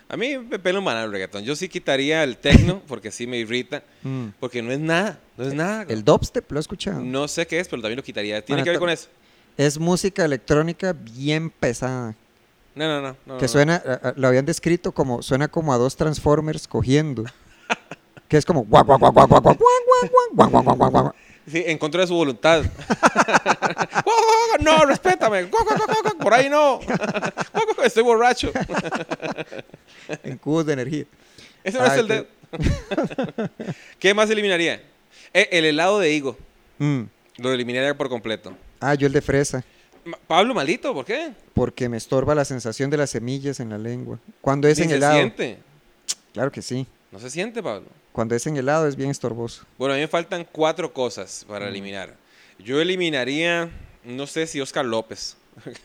A 0.08 0.16
mí 0.16 0.38
me 0.38 0.58
pelo 0.60 0.80
mal 0.80 1.04
el 1.04 1.10
reggaetón. 1.10 1.42
Yo 1.42 1.56
sí 1.56 1.68
quitaría 1.68 2.22
el 2.22 2.36
techno 2.36 2.80
porque 2.88 3.10
sí 3.10 3.26
me 3.26 3.36
irrita. 3.38 3.82
mm, 4.04 4.28
Porque 4.38 4.62
no 4.62 4.70
es 4.72 4.78
nada. 4.78 5.18
No 5.36 5.44
es 5.44 5.52
nada. 5.52 5.84
el 5.88 6.04
dubstep, 6.04 6.50
¿lo 6.52 6.58
he 6.58 6.60
escuchado? 6.60 7.00
No 7.00 7.26
sé 7.28 7.46
qué 7.46 7.58
es, 7.58 7.66
pero 7.68 7.82
también 7.82 7.96
lo 7.96 8.04
quitaría. 8.04 8.40
¿Tiene 8.44 8.62
Bueno, 8.62 8.64
que 8.64 8.70
ver 8.70 8.78
con 8.78 8.90
eso? 8.90 9.08
Es 9.56 9.78
música 9.78 10.24
electrónica 10.24 10.92
bien 10.92 11.50
pesada. 11.50 12.14
No, 12.74 12.86
no, 12.86 13.00
no. 13.00 13.16
no, 13.24 13.38
que 13.38 13.44
no. 13.44 13.48
suena, 13.48 13.76
a- 13.76 14.12
lo 14.16 14.28
habían 14.28 14.44
descrito 14.44 14.92
como, 14.92 15.22
suena 15.22 15.48
como 15.48 15.72
a 15.72 15.78
dos 15.78 15.96
Transformers 15.96 16.68
cogiendo. 16.68 17.24
que 18.28 18.36
es 18.36 18.44
como, 18.44 18.64
guau, 18.64 18.84
guau, 18.84 18.98
guau, 18.98 19.12
guau, 19.12 19.26
guau, 19.26 19.40
guau, 19.42 19.56
guau, 19.56 20.50
guau, 20.50 20.62
guau, 20.62 20.76
guau, 20.76 20.90
guau. 20.90 21.12
Sí, 21.50 21.62
en 21.64 21.78
contra 21.78 22.00
de 22.00 22.08
su 22.08 22.14
voluntad. 22.14 22.64
no, 24.60 24.84
respétame. 24.84 25.46
Por 26.20 26.34
ahí 26.34 26.50
no. 26.50 26.80
Estoy 27.84 28.02
borracho. 28.02 28.50
en 30.24 30.38
cubos 30.38 30.66
de 30.66 30.72
energía. 30.72 31.04
Ese 31.62 31.78
no 31.78 31.86
es 31.86 31.92
el 31.92 32.08
de... 32.08 32.26
¿Qué 33.98 34.12
más 34.12 34.28
eliminaría? 34.28 34.82
Eh, 35.32 35.48
el 35.52 35.64
helado 35.66 35.98
de 36.00 36.12
higo. 36.12 36.36
Mm. 36.78 37.02
Lo 37.38 37.52
eliminaría 37.52 37.96
por 37.96 38.08
completo. 38.08 38.52
Ah, 38.88 38.94
yo 38.94 39.06
el 39.08 39.12
de 39.12 39.20
fresa. 39.20 39.64
Pablo, 40.28 40.54
malito, 40.54 40.94
¿por 40.94 41.04
qué? 41.04 41.32
Porque 41.54 41.88
me 41.88 41.96
estorba 41.96 42.34
la 42.36 42.44
sensación 42.44 42.88
de 42.90 42.96
las 42.96 43.10
semillas 43.10 43.58
en 43.58 43.70
la 43.70 43.78
lengua. 43.78 44.18
Cuando 44.40 44.68
es 44.68 44.78
Ni 44.78 44.84
en 44.84 44.90
se 44.90 44.96
helado. 44.96 45.14
siente. 45.16 45.58
Claro 46.32 46.52
que 46.52 46.62
sí. 46.62 46.86
No 47.10 47.18
se 47.18 47.28
siente, 47.30 47.60
Pablo. 47.62 47.88
Cuando 48.12 48.36
es 48.36 48.46
en 48.46 48.56
helado 48.56 48.86
es 48.86 48.94
bien 48.94 49.10
estorboso. 49.10 49.64
Bueno, 49.76 49.94
a 49.94 49.96
mí 49.96 50.02
me 50.02 50.08
faltan 50.08 50.46
cuatro 50.52 50.92
cosas 50.92 51.44
para 51.48 51.68
eliminar. 51.68 52.14
Yo 52.60 52.80
eliminaría, 52.80 53.68
no 54.04 54.26
sé 54.28 54.46
si 54.46 54.60
Oscar 54.60 54.84
López. 54.84 55.36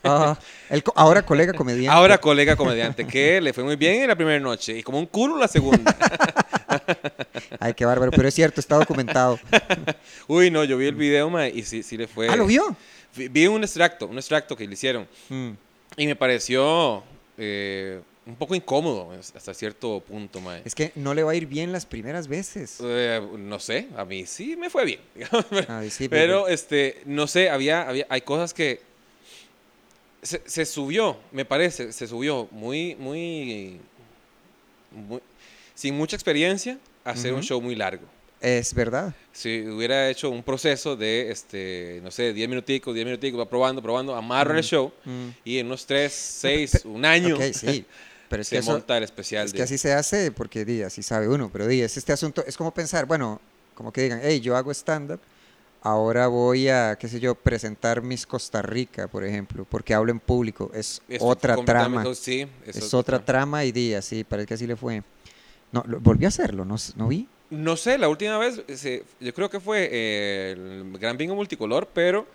Ah, 0.04 0.38
el 0.70 0.84
co- 0.84 0.94
ahora 0.96 1.24
colega 1.26 1.54
comediante. 1.54 1.90
Ahora 1.90 2.20
colega 2.20 2.56
comediante, 2.56 3.08
que 3.08 3.42
le 3.42 3.54
fue 3.54 3.64
muy 3.64 3.78
bien 3.78 4.02
en 4.04 4.08
la 4.10 4.16
primera 4.16 4.40
noche 4.40 4.78
y 4.78 4.84
como 4.84 5.00
un 5.00 5.06
culo 5.08 5.38
la 5.38 5.48
segunda. 5.48 5.96
Ay, 7.60 7.74
qué 7.74 7.86
bárbaro. 7.86 8.12
Pero 8.12 8.28
es 8.28 8.34
cierto, 8.34 8.60
está 8.60 8.76
documentado. 8.78 9.40
Uy, 10.28 10.50
no, 10.52 10.64
yo 10.64 10.78
vi 10.78 10.88
el 10.88 10.96
video, 10.96 11.30
ma, 11.30 11.48
y 11.48 11.64
sí, 11.64 11.84
sí 11.84 11.98
le 11.98 12.08
fue. 12.08 12.28
ah, 12.30 12.36
¿lo 12.36 12.46
vio? 12.46 12.76
Vi, 13.16 13.28
vi 13.28 13.48
un 13.48 13.64
extracto, 13.64 14.08
un 14.08 14.18
extracto 14.18 14.56
que 14.56 14.68
le 14.68 14.74
hicieron. 14.74 15.08
Mm. 15.30 15.52
Y 15.98 16.08
me 16.08 16.16
pareció 16.16 17.04
eh, 17.38 18.00
un 18.26 18.36
poco 18.36 18.56
incómodo 18.56 19.12
hasta 19.36 19.54
cierto 19.54 20.02
punto, 20.08 20.40
mae. 20.40 20.62
Es 20.64 20.74
que 20.76 20.92
no 20.96 21.14
le 21.14 21.24
va 21.24 21.32
a 21.32 21.36
ir 21.36 21.46
bien 21.48 21.72
las 21.72 21.86
primeras 21.86 22.28
veces. 22.28 22.78
Eh, 22.82 23.22
no 23.38 23.60
sé, 23.60 23.88
a 23.98 24.06
mí 24.06 24.26
sí 24.26 24.56
me 24.56 24.70
fue 24.70 24.86
bien. 24.86 25.02
Ay, 25.68 25.90
sí, 25.90 26.08
Pero, 26.08 26.48
este, 26.48 27.02
no 27.06 27.28
sé, 27.28 27.50
había, 27.50 27.82
había, 27.90 28.06
hay 28.10 28.22
cosas 28.22 28.54
que 28.54 28.80
se, 30.22 30.42
se 30.46 30.66
subió, 30.66 31.18
me 31.32 31.46
parece, 31.46 31.92
se 31.92 32.08
subió 32.08 32.48
muy, 32.52 32.96
muy, 32.96 33.80
muy- 34.92 35.22
sin 35.74 35.98
mucha 35.98 36.16
experiencia 36.16 36.78
hacer 37.04 37.34
un 37.34 37.42
show 37.42 37.62
muy 37.62 37.76
largo. 37.76 38.04
Es 38.40 38.74
verdad. 38.74 39.14
Si 39.32 39.62
hubiera 39.68 40.10
hecho 40.10 40.30
un 40.32 40.42
proceso 40.42 40.96
de, 40.96 41.30
este, 41.32 42.00
no 42.04 42.10
sé, 42.10 42.34
10 42.34 42.50
minuticos, 42.50 42.94
10 42.96 43.06
minuticos, 43.06 43.40
va 43.40 43.48
probando, 43.48 43.82
probando, 43.84 44.16
amarra 44.16 44.58
el 44.58 44.64
show 44.64 44.92
Mm. 45.06 45.28
y 45.46 45.60
en 45.60 45.68
unos 45.68 45.86
3, 45.86 46.12
6, 46.12 46.80
pe- 46.82 46.88
un 46.88 47.06
año 47.06 47.36
Ok, 47.36 47.44
sí. 47.54 47.86
Pero 48.30 48.42
es 48.42 48.48
se 48.48 48.56
que 48.56 48.60
eso, 48.62 48.72
monta 48.72 48.98
el 48.98 49.04
especial. 49.04 49.46
Es 49.46 49.54
que 49.54 49.62
así 49.62 49.78
se 49.78 49.94
hace 49.94 50.32
porque 50.32 50.64
di, 50.66 50.82
así 50.84 51.04
sabe 51.04 51.28
uno, 51.28 51.50
pero 51.52 51.68
di, 51.68 51.82
es 51.82 51.98
este 51.98 52.14
asunto, 52.14 52.44
es 52.48 52.56
como 52.56 52.74
pensar, 52.74 53.06
bueno, 53.06 53.42
como 53.76 53.92
que 53.92 54.04
digan, 54.04 54.22
hey, 54.24 54.40
yo 54.40 54.56
hago 54.56 54.72
stand-up, 54.72 55.20
ahora 55.82 56.28
voy 56.28 56.70
a, 56.70 56.96
qué 56.98 57.10
sé 57.10 57.20
yo, 57.20 57.36
presentar 57.36 58.02
mis 58.02 58.26
Costa 58.26 58.62
Rica, 58.62 59.10
por 59.10 59.26
ejemplo, 59.26 59.66
porque 59.70 59.94
hablo 59.94 60.12
en 60.14 60.20
público, 60.22 60.72
es 60.74 61.02
otra 61.20 61.58
trama, 61.58 62.06
Sí, 62.16 62.48
es, 62.66 62.94
otra 62.94 63.24
trama 63.24 63.66
y 63.66 63.74
di, 63.74 63.94
así, 63.96 64.24
parece 64.24 64.48
que 64.48 64.54
así 64.54 64.66
le 64.66 64.78
fue. 64.78 65.04
No, 65.72 65.84
lo- 65.88 66.00
volví 66.00 66.26
a 66.26 66.30
hacerlo, 66.30 66.66
¿no, 66.66 66.76
no 66.96 67.08
vi? 67.08 67.28
No 67.50 67.76
sé, 67.78 67.98
la 67.98 68.08
última 68.10 68.38
vez, 68.38 68.62
se- 68.76 69.04
yo 69.20 69.34
creo 69.34 69.50
que 69.50 69.60
fue 69.60 69.90
eh, 69.92 70.52
el 70.54 70.98
Gran 71.00 71.18
Bingo 71.18 71.36
Multicolor, 71.36 71.88
pero 71.94 72.26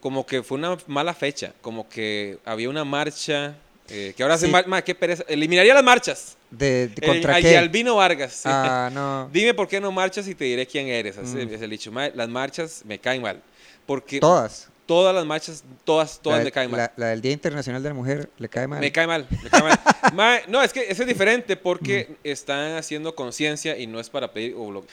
como 0.00 0.26
que 0.26 0.42
fue 0.42 0.58
una 0.58 0.76
mala 0.86 1.14
fecha, 1.14 1.52
como 1.60 1.88
que 1.88 2.38
había 2.44 2.68
una 2.68 2.84
marcha, 2.84 3.54
eh, 3.88 4.12
que 4.16 4.22
ahora 4.22 4.36
se 4.38 4.46
Sí. 4.46 4.52
ma, 4.66 4.82
qué 4.82 4.94
pereza, 4.94 5.24
eliminaría 5.28 5.74
las 5.74 5.84
marchas. 5.84 6.36
¿De, 6.50 6.88
de 6.88 6.94
El- 7.00 7.08
contra 7.08 7.36
al- 7.36 7.42
qué? 7.42 7.56
Albino 7.56 7.96
Vargas. 7.96 8.42
Ah, 8.44 8.90
no. 8.92 9.28
Dime 9.32 9.54
por 9.54 9.68
qué 9.68 9.80
no 9.80 9.90
marchas 9.92 10.26
y 10.28 10.34
te 10.34 10.44
diré 10.44 10.66
quién 10.66 10.88
eres. 10.88 11.16
Mm. 11.16 11.38
es 11.54 11.62
el 11.62 11.70
dicho. 11.70 11.90
Las 12.14 12.28
marchas 12.28 12.82
me 12.86 12.98
caen 12.98 13.22
mal. 13.22 13.40
Porque 13.86 14.20
Todas. 14.20 14.68
Todas 14.86 15.14
las 15.14 15.24
marchas, 15.24 15.64
todas, 15.84 16.20
todas 16.20 16.38
la, 16.40 16.44
me 16.44 16.52
caen 16.52 16.70
mal. 16.70 16.78
la- 16.80 16.92
la 16.96 17.06
del 17.08 17.20
Día 17.22 17.32
Internacional 17.32 17.82
de 17.82 17.88
la 17.88 17.94
Mujer 17.94 18.28
le 18.38 18.48
cae 18.48 18.66
mal. 18.66 18.80
Me 18.80 18.90
cae 18.92 19.06
mal, 19.06 19.26
me 19.42 19.48
cae 19.50 19.62
mal. 19.62 19.80
Ma, 20.14 20.38
no, 20.48 20.62
es 20.62 20.72
que 20.72 20.80
eso 20.88 21.02
es 21.02 21.08
diferente 21.08 21.56
porque 21.56 22.16
están 22.24 22.76
haciendo 22.76 23.14
conciencia 23.14 23.78
y 23.78 23.86
no 23.86 24.00
es 24.00 24.10
para 24.10 24.32
pedir 24.32 24.54
o 24.56 24.66
blo- 24.68 24.84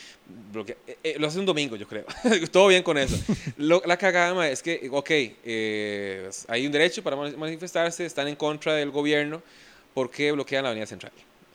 bloquear. 0.53 0.77
Eh, 0.87 0.97
eh, 1.03 1.15
lo 1.19 1.27
hace 1.27 1.39
un 1.39 1.45
domingo, 1.45 1.75
yo 1.75 1.87
creo. 1.87 2.05
Todo 2.51 2.67
bien 2.67 2.83
con 2.83 2.97
eso. 2.97 3.17
Lo- 3.57 3.81
la 3.85 3.97
cagada 3.97 4.33
ma, 4.33 4.47
es 4.47 4.61
que, 4.63 4.87
ok, 4.91 5.09
eh, 5.09 6.29
hay 6.47 6.65
un 6.65 6.71
derecho 6.71 7.03
para 7.03 7.15
mani- 7.15 7.35
manifestarse, 7.35 8.05
están 8.05 8.27
en 8.27 8.35
contra 8.35 8.73
del 8.75 8.91
gobierno. 8.91 9.41
¿Por 9.93 10.11
qué 10.11 10.31
bloquean 10.31 10.63
la 10.63 10.69
Avenida 10.69 10.85
Central? 10.85 11.11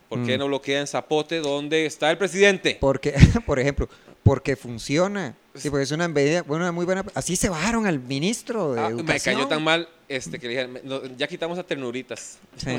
¿Por 0.09 0.23
qué 0.25 0.35
Mm. 0.35 0.39
no 0.39 0.47
bloquean 0.47 0.85
Zapote 0.85 1.39
donde 1.39 1.85
está 1.85 2.11
el 2.11 2.17
presidente? 2.17 2.77
Porque, 2.79 3.13
por 3.45 3.59
ejemplo, 3.59 3.89
porque 4.23 4.55
funciona. 4.55 5.35
Sí, 5.55 5.69
porque 5.69 5.83
es 5.83 5.91
una 5.91 6.07
medida, 6.07 6.43
una 6.47 6.71
muy 6.71 6.85
buena. 6.85 7.05
Así 7.13 7.35
se 7.35 7.49
bajaron 7.49 7.87
al 7.87 7.99
ministro 7.99 8.73
de 8.73 8.81
Ah, 8.81 8.89
me 8.89 9.19
cayó 9.19 9.47
tan 9.47 9.63
mal 9.63 9.87
este, 10.07 10.37
que 10.39 10.47
le 10.47 10.53
dije, 10.67 10.81
no, 10.83 11.03
ya 11.17 11.27
quitamos 11.27 11.57
a 11.57 11.63
ternuritas. 11.63 12.37
Sí, 12.57 12.69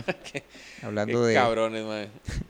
hablando 0.83 1.25
de, 1.25 1.35
cabrones, 1.35 1.85
ma. 1.85 2.05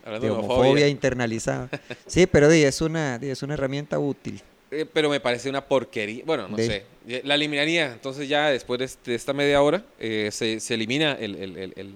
Hablando 0.05 0.27
de 0.27 0.31
homofobia 0.33 0.57
homofobia. 0.61 0.89
internalizada. 0.89 1.69
Sí, 2.07 2.27
pero 2.27 2.49
di, 2.49 2.62
es 2.65 2.81
una, 2.81 3.19
di, 3.19 3.29
es 3.31 3.43
una 3.43 3.55
herramienta 3.55 3.99
útil. 3.99 4.43
Eh, 4.71 4.85
pero 4.93 5.09
me 5.09 5.21
parece 5.21 5.49
una 5.49 5.65
porquería. 5.65 6.25
Bueno, 6.27 6.49
no 6.49 6.57
De- 6.57 6.67
sé. 6.67 6.85
Eh, 7.07 7.23
La 7.25 7.37
eliminaría. 7.37 7.93
Entonces 7.93 8.29
ya 8.29 8.49
después 8.51 8.79
de, 8.81 8.85
este- 8.87 9.12
de 9.12 9.17
esta 9.17 9.33
media 9.33 9.62
hora 9.62 9.85
eh, 9.99 10.31
se, 10.33 10.59
se 10.61 10.75
elimina 10.75 11.12
el... 11.12 11.37
el, 11.37 11.57
el, 11.57 11.73
el- 11.77 11.95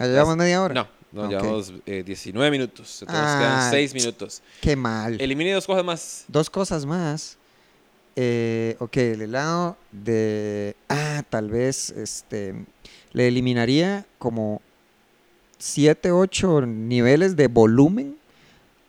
¿Ya 0.00 0.06
llevamos 0.06 0.36
media 0.36 0.60
hora? 0.62 0.74
No, 0.74 0.88
no, 1.12 1.28
llevamos 1.30 1.72
eh, 1.86 2.02
19 2.04 2.50
minutos. 2.50 3.02
Entonces 3.02 3.24
Ah. 3.24 3.38
quedan 3.40 3.70
6 3.70 3.94
minutos. 3.94 4.42
Qué 4.60 4.74
mal. 4.76 5.20
Elimine 5.20 5.52
dos 5.52 5.66
cosas 5.66 5.84
más. 5.84 6.24
Dos 6.28 6.50
cosas 6.50 6.84
más. 6.84 7.37
Eh, 8.20 8.74
ok, 8.80 8.96
el 8.96 9.22
helado 9.22 9.76
de... 9.92 10.74
Ah, 10.88 11.22
tal 11.30 11.50
vez 11.50 11.90
este, 11.90 12.64
le 13.12 13.28
eliminaría 13.28 14.06
como 14.18 14.60
7, 15.58 16.10
8 16.10 16.62
niveles 16.66 17.36
de 17.36 17.46
volumen 17.46 18.16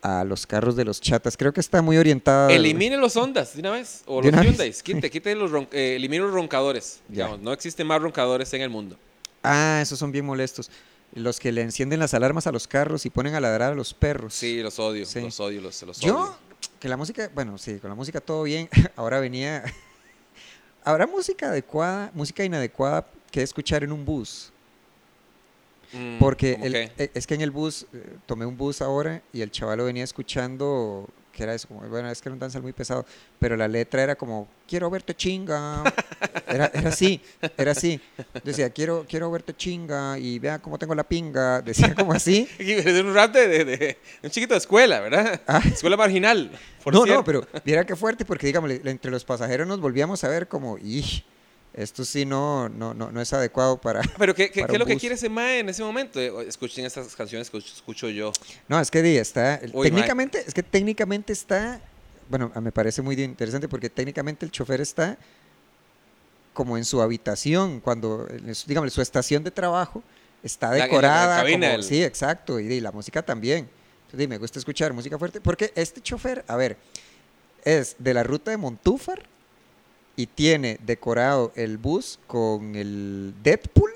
a 0.01 0.23
los 0.23 0.47
carros 0.47 0.75
de 0.75 0.83
los 0.85 0.99
chatas. 0.99 1.37
Creo 1.37 1.53
que 1.53 1.59
está 1.59 1.83
muy 1.83 1.97
orientada... 1.97 2.49
Elimine 2.51 2.97
los 2.97 3.15
Hondas 3.17 3.53
de 3.53 3.59
una 3.59 3.71
vez. 3.71 4.01
O 4.07 4.19
¿De 4.21 4.31
los? 4.31 4.41
Hyundai. 4.43 4.73
Quite, 4.81 5.11
quite 5.11 5.35
los 5.35 5.51
ron- 5.51 5.67
eh, 5.73 5.95
elimine 5.97 6.23
los 6.23 6.33
roncadores. 6.33 6.99
Ya. 7.09 7.25
Digamos, 7.25 7.39
no 7.41 7.53
existen 7.53 7.85
más 7.85 8.01
roncadores 8.01 8.51
en 8.55 8.61
el 8.63 8.69
mundo. 8.71 8.97
Ah, 9.43 9.79
esos 9.81 9.99
son 9.99 10.11
bien 10.11 10.25
molestos. 10.25 10.71
los 11.13 11.39
que 11.39 11.51
le 11.51 11.61
encienden 11.61 11.99
las 11.99 12.13
alarmas 12.13 12.45
a 12.47 12.51
los 12.51 12.67
carros 12.67 13.05
y 13.05 13.09
ponen 13.09 13.33
a 13.35 13.39
ladrar 13.39 13.73
a 13.73 13.75
los 13.75 13.93
perros. 13.93 14.33
Sí, 14.33 14.61
los 14.61 14.77
odio, 14.79 15.05
Sí. 15.05 15.21
los 15.21 15.39
odio, 15.39 15.59
los, 15.61 15.81
los 15.83 15.99
Yo, 15.99 16.15
odio. 16.15 16.35
Que 16.79 16.87
la 16.89 16.97
música, 16.97 17.29
bueno, 17.33 17.57
sí, 17.57 17.77
con 17.79 17.89
la 17.89 17.95
música 17.95 18.21
todo 18.21 18.43
bien. 18.43 18.69
Ahora 18.95 19.19
venía. 19.19 19.63
¿Habrá 20.83 21.05
música 21.07 21.49
adecuada, 21.49 22.09
música 22.13 22.43
inadecuada 22.43 23.05
que 23.31 23.41
escuchar 23.41 23.83
en 23.83 23.91
un 23.91 24.05
bus? 24.05 24.51
Mm, 25.93 26.19
Porque 26.19 26.53
¿cómo 26.53 26.65
el- 26.65 26.73
qué? 26.73 26.91
e- 26.97 27.11
es 27.13 27.27
que 27.27 27.33
en 27.35 27.41
el 27.41 27.51
bus, 27.51 27.85
eh, 27.93 28.17
tomé 28.25 28.45
un 28.45 28.55
bus 28.57 28.81
ahora 28.81 29.21
y 29.33 29.41
el 29.41 29.51
chaval 29.51 29.79
lo 29.79 29.85
venía 29.85 30.03
escuchando, 30.03 31.07
que 31.39 31.43
era 31.45 31.53
eso, 31.53 31.69
como, 31.69 31.87
bueno, 31.87 32.11
es 32.11 32.21
que 32.21 32.27
era 32.27 32.33
un 32.33 32.39
danzal 32.39 32.61
muy 32.61 32.73
pesado, 32.73 33.05
pero 33.39 33.55
la 33.55 33.65
letra 33.69 34.03
era 34.03 34.15
como, 34.15 34.45
quiero 34.67 34.89
verte 34.89 35.15
chinga. 35.15 35.83
Era, 36.45 36.69
era 36.73 36.89
así, 36.89 37.21
era 37.57 37.71
así. 37.71 38.01
Decía, 38.43 38.69
quiero, 38.71 39.05
quiero 39.07 39.31
verte 39.31 39.55
chinga 39.55 40.19
y 40.19 40.37
vea 40.37 40.59
cómo 40.59 40.77
tengo 40.77 40.93
la 40.95 41.03
pinga. 41.05 41.61
Decía 41.61 41.95
como 41.95 42.11
así. 42.11 42.45
Es 42.59 43.01
un 43.01 43.13
rap 43.13 43.31
de, 43.33 43.47
de- 43.47 43.63
de 43.65 43.97
un 44.23 44.29
chiquito 44.29 44.53
de 44.53 44.57
escuela, 44.57 44.99
¿verdad? 44.99 45.39
Ah. 45.47 45.61
Escuela 45.65 45.95
marginal. 45.95 46.51
por 46.83 46.93
no, 46.93 47.03
cierto. 47.03 47.19
no, 47.21 47.23
pero 47.23 47.47
viera 47.63 47.85
qué 47.85 47.95
fuerte, 47.95 48.25
porque 48.25 48.47
digamos, 48.47 48.69
entre 48.71 49.11
los 49.11 49.23
pasajeros 49.23 49.65
nos 49.65 49.79
volvíamos 49.79 50.23
a 50.25 50.27
ver 50.27 50.49
como, 50.49 50.77
y 50.77 51.23
esto 51.73 52.03
sí 52.03 52.25
no, 52.25 52.67
no, 52.69 52.93
no, 52.93 53.11
no 53.11 53.21
es 53.21 53.31
adecuado 53.33 53.79
para... 53.79 54.01
Pero 54.17 54.33
¿qué, 54.35 54.49
qué, 54.51 54.61
para 54.61 54.71
qué 54.71 54.75
es 54.75 54.79
lo 54.79 54.85
que 54.85 54.97
quiere 54.97 55.15
ese 55.15 55.29
mae 55.29 55.59
en 55.59 55.69
ese 55.69 55.83
momento? 55.83 56.19
Eh, 56.19 56.31
Escuchen 56.47 56.85
estas 56.85 57.15
canciones 57.15 57.49
que 57.49 57.57
escucho 57.59 58.09
yo. 58.09 58.31
No, 58.67 58.79
es 58.79 58.89
que 58.91 59.01
di, 59.01 59.17
está, 59.17 59.59
Uy, 59.73 59.83
técnicamente, 59.89 60.43
es 60.45 60.53
que 60.53 60.63
técnicamente 60.63 61.31
está, 61.33 61.79
bueno, 62.29 62.51
me 62.61 62.71
parece 62.71 63.01
muy 63.01 63.15
interesante 63.21 63.67
porque 63.67 63.89
técnicamente 63.89 64.45
el 64.45 64.51
chofer 64.51 64.81
está 64.81 65.17
como 66.53 66.77
en 66.77 66.83
su 66.83 67.01
habitación, 67.01 67.79
cuando, 67.79 68.27
digamos, 68.67 68.91
su 68.91 69.01
estación 69.01 69.43
de 69.43 69.51
trabajo 69.51 70.03
está 70.43 70.67
La- 70.69 70.73
en 70.73 70.79
la 70.79 70.85
decorada. 70.85 71.37
cabina 71.37 71.71
como- 71.71 71.83
Sí, 71.83 72.03
exacto, 72.03 72.59
y, 72.59 72.81
la 72.81 72.91
música 72.91 73.21
también. 73.21 73.69
Entonces, 74.07 74.27
me 74.27 74.37
gusta 74.39 74.59
escuchar 74.59 74.91
música 74.91 75.17
fuerte 75.19 75.39
porque 75.39 75.71
este 75.75 76.01
chofer, 76.01 76.43
a 76.47 76.55
ver, 76.55 76.77
es 77.63 77.95
de 77.99 78.13
la 78.13 78.23
ruta 78.23 78.49
de 78.51 78.57
Montúfar 78.57 79.21
y 80.19 80.27
tiene 80.27 80.77
decorado 80.85 81.53
el 81.55 81.77
bus 81.77 82.19
con 82.27 82.75
el 82.75 83.33
Deadpool 83.41 83.91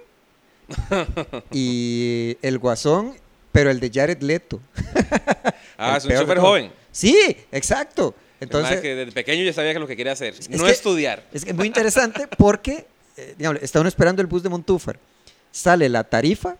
y 1.52 2.38
el 2.42 2.60
Guasón, 2.60 3.14
pero 3.52 3.70
el 3.70 3.82
de 3.82 3.92
Jared 3.94 4.22
Leto. 4.22 4.62
Ah, 5.76 5.98
es 5.98 6.06
un 6.06 6.12
todo. 6.28 6.40
joven. 6.40 6.72
Sí, 6.92 7.18
exacto. 7.52 8.14
Entonces, 8.40 8.80
que 8.80 8.96
desde 8.96 9.12
pequeño 9.12 9.44
ya 9.44 9.52
sabía 9.52 9.74
que 9.74 9.80
lo 9.80 9.88
que 9.88 9.98
quería 9.98 10.14
hacer. 10.14 10.34
Es 10.40 10.50
no 10.50 10.64
que- 10.64 10.72
estudiar. 10.72 11.26
es 11.34 11.44
que 11.44 11.54
muy 11.54 11.68
interesante 11.68 12.28
porque, 12.38 12.86
eh, 13.18 13.36
digamos, 13.38 13.62
está 13.62 13.80
uno 13.82 13.90
esperando 13.90 14.22
el 14.22 14.28
bus 14.28 14.44
de 14.44 14.50
Montúfar, 14.50 14.98
sale 15.52 15.90
la 15.90 16.04
tarifa 16.06 16.56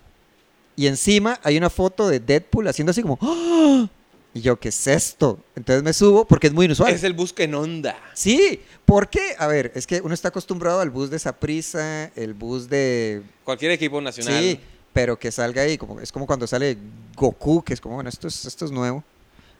y 0.76 0.88
encima 0.88 1.40
hay 1.44 1.58
una 1.58 1.70
foto 1.70 2.10
de 2.10 2.20
Deadpool 2.20 2.68
haciendo 2.68 2.90
así 2.92 3.02
como, 3.02 3.18
¡Ah! 3.22 3.88
Y 4.34 4.42
yo, 4.42 4.60
¿qué 4.60 4.70
es 4.70 4.88
esto? 4.88 5.40
Entonces 5.56 5.84
me 5.84 5.94
subo 5.94 6.26
porque 6.26 6.48
es 6.48 6.54
muy 6.54 6.66
inusual. 6.66 6.92
Es 6.92 7.04
el 7.04 7.14
bus 7.14 7.32
que 7.34 7.44
en 7.44 7.54
onda. 7.54 7.96
Sí, 8.14 8.62
porque, 8.86 9.36
a 9.38 9.46
ver, 9.46 9.72
es 9.76 9.86
que 9.86 10.02
uno 10.02 10.14
está 10.14 10.30
acostumbrado 10.30 10.80
al 10.80 10.90
bus 10.90 11.12
de 11.12 11.20
Saprisa, 11.20 12.12
el 12.16 12.34
bus 12.34 12.68
de 12.68 13.22
Cualquier 13.44 13.72
equipo 13.72 14.02
nacional. 14.02 14.42
Sí, 14.42 14.60
pero 14.92 15.20
que 15.20 15.32
salga 15.32 15.62
ahí, 15.62 15.78
como, 15.78 16.00
es 16.00 16.12
como 16.12 16.26
cuando 16.26 16.48
sale 16.48 16.78
Goku, 17.16 17.64
que 17.64 17.74
es 17.74 17.82
como, 17.82 17.96
bueno, 17.96 18.10
esto 18.10 18.28
es, 18.28 18.46
esto 18.46 18.66
es 18.66 18.72
nuevo. 18.72 19.04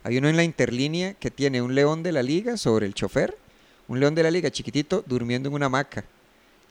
Hay 0.04 0.18
uno 0.18 0.28
en 0.28 0.38
la 0.38 0.44
interlínea 0.44 1.14
que 1.14 1.30
tiene 1.30 1.62
un 1.62 1.76
león 1.76 2.02
de 2.02 2.12
la 2.12 2.24
liga 2.24 2.58
sobre 2.58 2.88
el 2.88 2.96
chofer, 2.96 3.38
un 3.88 4.00
león 4.00 4.16
de 4.16 4.24
la 4.24 4.32
liga 4.32 4.50
chiquitito 4.50 5.04
durmiendo 5.06 5.50
en 5.50 5.56
una 5.56 5.68
hamaca. 5.68 6.04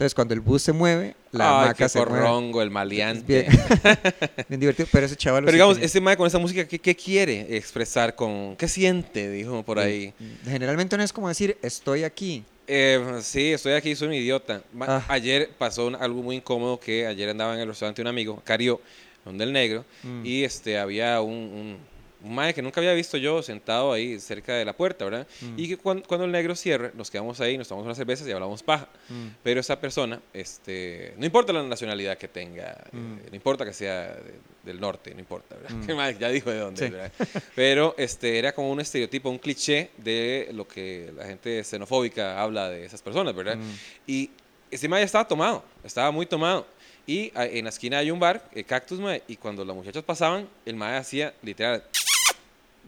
Entonces, 0.03 0.15
cuando 0.17 0.35
el 0.35 0.41
bus 0.41 0.62
se 0.62 0.73
mueve, 0.73 1.15
la 1.31 1.45
Ay, 1.49 1.55
hamaca 1.65 1.75
qué 1.85 1.88
se 1.88 1.99
mueve. 2.01 2.12
corrongo, 2.25 2.61
el 2.61 2.69
Es 2.69 2.75
maleante. 2.75 3.43
bien, 3.43 3.47
bien 4.49 4.61
divertido, 4.61 4.88
pero 4.91 5.07
ese 5.07 5.15
chaval... 5.17 5.43
Pero 5.45 5.53
sí 5.53 5.55
digamos, 5.55 5.75
tenía. 5.77 5.87
este 5.87 6.01
mae 6.01 6.17
con 6.17 6.27
esa 6.27 6.38
música, 6.38 6.67
¿qué, 6.67 6.79
qué 6.81 6.97
quiere 6.97 7.57
expresar 7.57 8.17
con... 8.17 8.57
¿Qué 8.57 8.67
siente? 8.67 9.31
Dijo 9.31 9.62
por 9.62 9.79
ahí. 9.79 10.12
Generalmente 10.45 10.97
no 10.97 11.05
es 11.05 11.12
como 11.12 11.29
decir, 11.29 11.57
estoy 11.62 12.03
aquí. 12.03 12.43
Eh, 12.67 13.21
sí, 13.23 13.53
estoy 13.53 13.75
aquí, 13.75 13.95
soy 13.95 14.09
un 14.09 14.15
idiota. 14.15 14.62
Ah. 14.81 15.05
Ayer 15.09 15.51
pasó 15.57 15.87
un- 15.87 15.95
algo 15.95 16.21
muy 16.23 16.37
incómodo 16.37 16.81
que 16.81 17.07
ayer 17.07 17.29
andaba 17.29 17.55
en 17.55 17.61
el 17.61 17.69
restaurante 17.69 18.03
un 18.03 18.09
amigo, 18.09 18.43
Cario, 18.45 18.81
donde 19.25 19.45
el 19.45 19.53
negro, 19.53 19.85
Mm. 20.03 20.27
y 20.27 20.43
este 20.43 20.79
había 20.79 21.21
un, 21.21 21.33
un, 21.33 21.77
un 22.25 22.35
mae 22.35 22.55
que 22.55 22.63
nunca 22.63 22.81
había 22.81 22.93
visto 22.93 23.17
yo 23.17 23.43
sentado 23.43 23.93
ahí 23.93 24.19
cerca 24.21 24.55
de 24.55 24.65
la 24.65 24.73
puerta, 24.73 25.05
¿verdad? 25.05 25.27
Mm. 25.41 25.55
Y 25.59 25.69
que 25.69 25.77
cuando, 25.77 26.07
cuando 26.07 26.25
el 26.27 26.33
negro 26.33 26.55
cierra, 26.55 26.91
nos 26.95 27.11
quedamos 27.11 27.41
ahí, 27.41 27.59
nos 27.59 27.69
tomamos 27.69 27.87
unas 27.87 27.97
cervezas 27.97 28.27
y 28.29 28.33
hablamos 28.33 28.63
paja. 28.63 28.89
Mm. 29.09 29.27
Pero 29.43 29.61
esa 29.61 29.81
persona, 29.81 30.21
este, 30.33 31.15
no 31.19 31.27
importa 31.27 31.53
la 31.53 31.63
nacionalidad 31.63 32.17
que 32.19 32.29
tenga, 32.29 32.85
Mm. 32.93 33.15
eh, 33.19 33.27
no 33.31 33.37
importa 33.37 33.65
que 33.65 33.73
sea 33.73 34.15
de- 34.15 34.53
del 34.65 34.81
norte, 34.81 35.13
no 35.15 35.21
importa, 35.21 35.57
¿verdad? 35.57 35.71
Mm. 35.71 36.19
Ya 36.21 36.29
dijo 36.29 36.51
de 36.51 36.59
dónde, 36.59 36.87
Sí. 36.87 36.93
¿verdad? 36.93 37.13
Pero 37.57 37.95
este, 37.99 38.39
era 38.39 38.53
como 38.53 38.71
un 38.71 38.81
estereotipo, 38.81 39.29
un 39.31 39.39
cliché 39.39 39.91
de 39.97 40.49
lo 40.53 40.69
que 40.69 41.13
la 41.17 41.25
gente 41.27 41.65
xenofóbica 41.65 42.41
habla 42.41 42.69
de 42.71 42.85
esas 42.85 43.03
personas, 43.03 43.35
¿verdad? 43.35 43.57
Mm. 43.57 43.71
Y 44.07 44.31
ese 44.71 44.89
mae 44.89 45.03
estaba 45.03 45.27
tomado, 45.27 45.65
estaba 45.83 46.11
muy 46.13 46.27
tomado. 46.27 46.67
Y 47.05 47.33
en 47.35 47.65
la 47.65 47.71
esquina 47.71 47.99
hay 47.99 48.13
un 48.13 48.21
bar, 48.21 48.49
el 48.55 48.65
Cactus, 48.65 49.01
mae, 49.01 49.25
y 49.27 49.35
cuando 49.37 49.65
las 49.65 49.75
muchachas 49.75 50.05
pasaban, 50.05 50.49
el 50.65 50.77
mae 50.77 50.97
hacía 50.97 51.35
literal, 51.43 51.83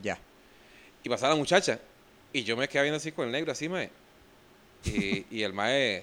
Ya. 0.02 0.18
y 1.02 1.08
pasaba 1.08 1.30
la 1.30 1.36
muchacha. 1.38 1.78
Y 2.32 2.42
yo 2.44 2.56
me 2.56 2.68
quedaba 2.68 2.84
viendo 2.84 2.96
así 2.96 3.12
con 3.12 3.26
el 3.26 3.32
negro, 3.32 3.52
así, 3.52 3.68
mae. 3.68 3.90
Y, 4.84 5.24
y 5.30 5.42
el 5.42 5.52
mae, 5.52 6.02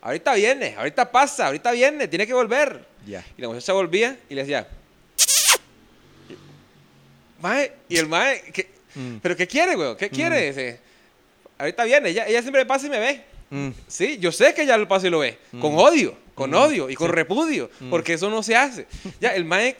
ahorita 0.00 0.34
viene, 0.34 0.74
ahorita 0.76 1.10
pasa, 1.12 1.46
ahorita 1.46 1.72
viene, 1.72 2.08
tiene 2.08 2.26
que 2.26 2.34
volver. 2.34 2.84
Ya. 3.06 3.24
Y 3.36 3.42
la 3.42 3.48
muchacha 3.48 3.72
volvía 3.72 4.18
y 4.28 4.34
le 4.34 4.42
decía, 4.42 4.66
mae, 7.40 7.72
y 7.88 7.96
el 7.96 8.08
mae, 8.08 8.42
¿qué- 8.52 8.68
Mm. 8.94 9.16
¿pero 9.20 9.36
qué 9.36 9.46
quiere, 9.46 9.74
güey? 9.74 9.96
¿Qué 9.96 10.08
quiere? 10.08 10.46
Dice, 10.48 10.78
ahorita 11.58 11.82
viene, 11.84 12.10
ella, 12.10 12.26
ella 12.28 12.40
siempre 12.42 12.64
pasa 12.64 12.86
y 12.86 12.90
me 12.90 13.00
ve. 13.00 13.24
Mm. 13.50 13.70
Sí, 13.88 14.18
yo 14.18 14.30
sé 14.32 14.54
que 14.54 14.62
ella 14.62 14.76
lo 14.76 14.86
pasa 14.86 15.06
y 15.08 15.10
lo 15.10 15.18
ve. 15.18 15.36
Con 15.60 15.76
odio, 15.78 16.16
con 16.34 16.50
Mm, 16.50 16.54
odio 16.54 16.90
y 16.90 16.94
con 16.94 17.08
sí. 17.08 17.12
repudio, 17.12 17.70
Mm. 17.80 17.90
porque 17.90 18.14
eso 18.14 18.30
no 18.30 18.42
se 18.42 18.54
hace. 18.56 18.86
Ya, 19.20 19.30
el 19.34 19.44
Mike, 19.44 19.78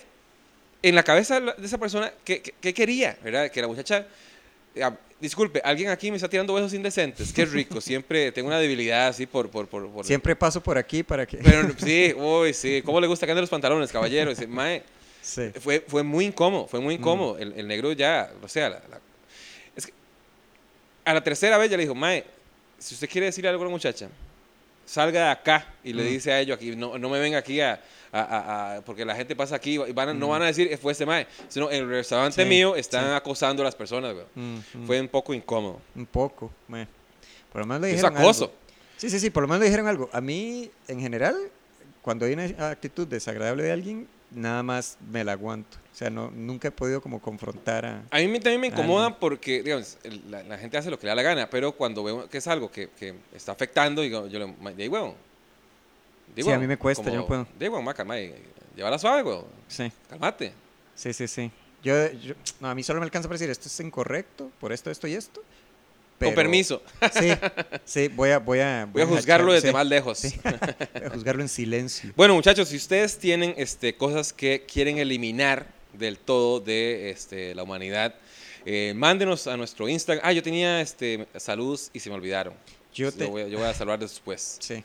en 0.89 0.95
la 0.95 1.03
cabeza 1.03 1.41
de 1.41 1.67
esa 1.67 1.79
persona, 1.79 2.13
¿qué, 2.25 2.41
qué- 2.43 2.55
qué 2.61 2.75
quería? 2.75 3.17
¿Verdad? 3.23 3.51
Que 3.51 3.61
la 3.61 3.69
muchacha. 3.69 4.07
ah, 4.83 4.93
disculpe, 5.21 5.61
alguien 5.65 5.89
aquí 5.91 6.11
me 6.11 6.17
está 6.17 6.29
tirando 6.29 6.53
besos 6.53 6.75
indecentes. 6.75 7.33
Qué 7.33 7.45
rico. 7.47 7.81
Siempre 7.81 8.31
tengo 8.33 8.49
una 8.49 8.59
debilidad 8.59 9.09
así 9.09 9.27
por. 9.27 9.49
por, 9.51 9.67
por, 9.69 9.89
por- 9.91 10.05
Siempre 10.05 10.37
paso 10.37 10.63
por 10.63 10.77
aquí 10.77 11.03
para 11.03 11.25
que... 11.27 11.39
Pero 11.39 11.69
sí, 11.79 12.13
uy, 12.17 12.53
sí. 12.53 12.83
¿Cómo 12.85 13.01
le 13.01 13.07
gusta 13.07 13.25
que 13.27 13.33
anden 13.33 13.43
los 13.43 13.51
pantalones, 13.51 13.91
caballero? 13.91 14.31
Dice, 14.31 14.47
Mae, 14.47 14.83
Sí. 15.23 15.51
fue, 15.59 15.83
fue 15.87 16.03
muy 16.03 16.27
incómodo, 16.27 16.67
fue 16.67 16.81
Mm. 16.81 16.83
muy 16.85 16.95
incómodo. 16.97 17.39
El, 17.39 17.55
el 17.57 17.67
negro 17.67 17.93
ya, 17.93 18.31
o 18.43 18.49
sea, 18.49 18.69
la- 18.69 18.83
la- 18.91 19.01
es 19.75 19.87
que 19.87 19.93
a 21.07 21.15
la 21.15 21.23
tercera 21.25 21.57
vez 21.57 21.71
ya 21.71 21.77
le 21.79 21.85
dijo, 21.85 21.95
Mae, 21.95 22.25
si 22.79 22.93
usted 22.95 23.09
quiere 23.09 23.27
decirle 23.29 23.49
algo 23.49 23.63
a 23.63 23.67
la 23.67 23.71
muchacha, 23.73 24.09
salga 24.85 25.25
de 25.25 25.31
acá 25.31 25.75
y 25.83 25.95
le 25.95 26.03
Mm. 26.03 26.07
dice 26.09 26.31
a 26.33 26.41
ellos 26.41 26.57
aquí, 26.59 26.77
no, 26.77 26.99
no 26.99 27.09
me 27.09 27.19
venga 27.21 27.39
aquí 27.39 27.59
a, 27.63 27.81
a- 28.23 28.77
a- 28.77 28.81
porque 28.83 29.05
la 29.05 29.15
gente 29.15 29.35
pasa 29.35 29.57
aquí 29.57 29.75
y 29.75 29.93
van 29.93 30.11
a- 30.11 30.15
no 30.15 30.29
van 30.29 30.43
a 30.43 30.47
decir 30.47 30.77
fue 30.79 30.93
este 30.93 31.05
Mae, 31.07 31.27
sino 31.49 31.71
en 31.71 31.83
el 31.83 31.89
restaurante 31.89 32.41
Mm. 32.45 32.49
Sí, 32.49 32.49
mío 32.49 32.77
están 32.77 33.05
sí. 33.07 33.11
acosando 33.13 33.63
a 33.63 33.65
las 33.65 33.75
personas, 33.75 34.15
güey. 34.15 34.27
Mm, 34.35 34.55
mm. 34.75 34.87
Fue 34.87 35.01
un 35.01 35.09
poco 35.09 35.35
incómodo. 35.35 35.81
Un 35.95 36.07
poco, 36.07 36.51
meh. 36.69 36.87
Por 37.53 37.61
lo 37.63 37.67
menos 37.67 37.83
le 37.83 37.89
Es 37.91 37.97
dijeron 37.97 38.17
acoso. 38.17 38.45
algo. 38.45 38.57
Sí, 38.97 39.11
sí, 39.11 39.19
sí, 39.21 39.31
por 39.31 39.43
lo 39.43 39.49
menos 39.49 39.61
le 39.61 39.67
dijeron 39.67 39.87
algo. 39.89 40.09
A 40.13 40.21
mí, 40.21 40.71
en 40.89 41.01
general, 41.01 41.35
cuando 42.03 42.27
hay 42.27 42.33
una 42.35 42.69
actitud 42.71 43.07
desagradable 43.07 43.63
de 43.65 43.73
alguien, 43.73 44.09
nada 44.31 44.63
más 44.63 44.99
me 45.11 45.23
la 45.25 45.33
aguanto. 45.33 45.77
O 45.93 45.97
sea, 45.97 46.11
no, 46.11 46.31
nunca 46.33 46.69
he 46.69 46.71
podido 46.73 47.01
como 47.01 47.21
confrontar 47.21 47.87
a... 47.87 48.03
A 48.11 48.19
mí 48.19 48.41
también 48.41 48.61
me 48.61 48.67
incomoda 48.69 49.17
porque, 49.19 49.63
digamos, 49.63 49.97
la, 50.29 50.43
la 50.43 50.59
gente 50.59 50.77
hace 50.77 50.91
lo 50.91 50.99
que 50.99 51.07
le 51.07 51.11
da 51.11 51.15
la 51.15 51.23
gana, 51.23 51.49
pero 51.49 51.71
cuando 51.73 52.03
veo 52.03 52.29
que 52.29 52.39
es 52.39 52.47
algo 52.49 52.69
que, 52.71 52.89
que 52.99 53.15
está 53.33 53.53
afectando, 53.53 54.03
digo, 54.03 54.27
yo 54.27 54.39
le 54.41 54.75
digo, 54.75 54.95
huevón. 54.95 55.15
Di, 56.35 56.43
Sí, 56.43 56.49
a 56.49 56.53
huevón", 56.53 56.61
mí 56.63 56.67
me 56.69 56.77
cuesta, 56.79 57.05
yo 57.11 57.17
no 57.17 57.27
puedo. 57.27 57.47
Di, 57.59 57.65
huevón, 57.67 57.85
maca, 57.85 58.05
mae, 58.05 58.35
llévala 58.77 58.99
suave, 58.99 59.23
huevón. 59.23 59.47
Sí, 59.69 59.91
Calmate. 60.09 60.53
sí, 60.95 61.13
sí, 61.13 61.29
sí. 61.29 61.51
Yo, 61.83 62.11
yo- 62.13 62.35
no, 62.61 62.69
a 62.71 62.75
mí 62.75 62.83
solo 62.83 63.01
me 63.01 63.05
alcanza 63.05 63.29
para 63.29 63.39
decir, 63.39 63.51
esto 63.51 63.69
es 63.69 63.81
incorrecto, 63.81 64.51
por 64.61 64.73
esto, 64.73 64.91
esto 64.91 65.07
y 65.07 65.15
esto. 65.15 65.43
Con 66.19 66.35
permiso. 66.35 66.81
Sí, 67.13 67.29
sí, 67.85 68.09
voy 68.09 68.31
a... 68.31 68.39
Voy 68.39 68.61
a, 68.61 68.89
Voy 68.91 69.03
a 69.03 69.07
juzgarlo 69.07 69.53
desde 69.53 69.69
sí, 69.69 69.75
más 69.75 69.87
lejos. 69.87 70.19
sí. 70.19 70.41
Voy 70.95 71.05
a 71.05 71.11
juzgarlo 71.11 71.43
en 71.43 71.49
silencio. 71.51 72.13
Bueno, 72.17 72.35
muchachos, 72.35 72.69
si 72.69 72.77
ustedes 72.77 73.19
tienen 73.19 73.53
este, 73.59 73.95
cosas 73.97 74.33
que 74.33 74.65
quieren 74.67 74.97
eliminar 74.99 75.67
del 75.93 76.17
todo 76.19 76.61
de 76.61 77.11
este, 77.11 77.55
la 77.55 77.65
humanidad, 77.65 78.15
eh, 78.65 78.95
mándenos 78.97 79.47
a 79.49 79.57
nuestro 79.59 79.87
Instagram. 79.89 80.25
Ah, 80.27 80.33
yo 80.33 80.43
tenía 80.43 80.81
este, 80.81 81.27
saludos 81.37 81.91
y 81.93 82.01
se 82.01 82.09
me 82.09 82.15
olvidaron. 82.17 82.55
Yo 82.95 83.13
te... 83.13 83.27
voy, 83.27 83.51
yo 83.51 83.59
voy 83.59 83.67
a 83.69 83.75
saludar 83.75 83.99
después. 83.99 84.57
Sí, 84.61 84.83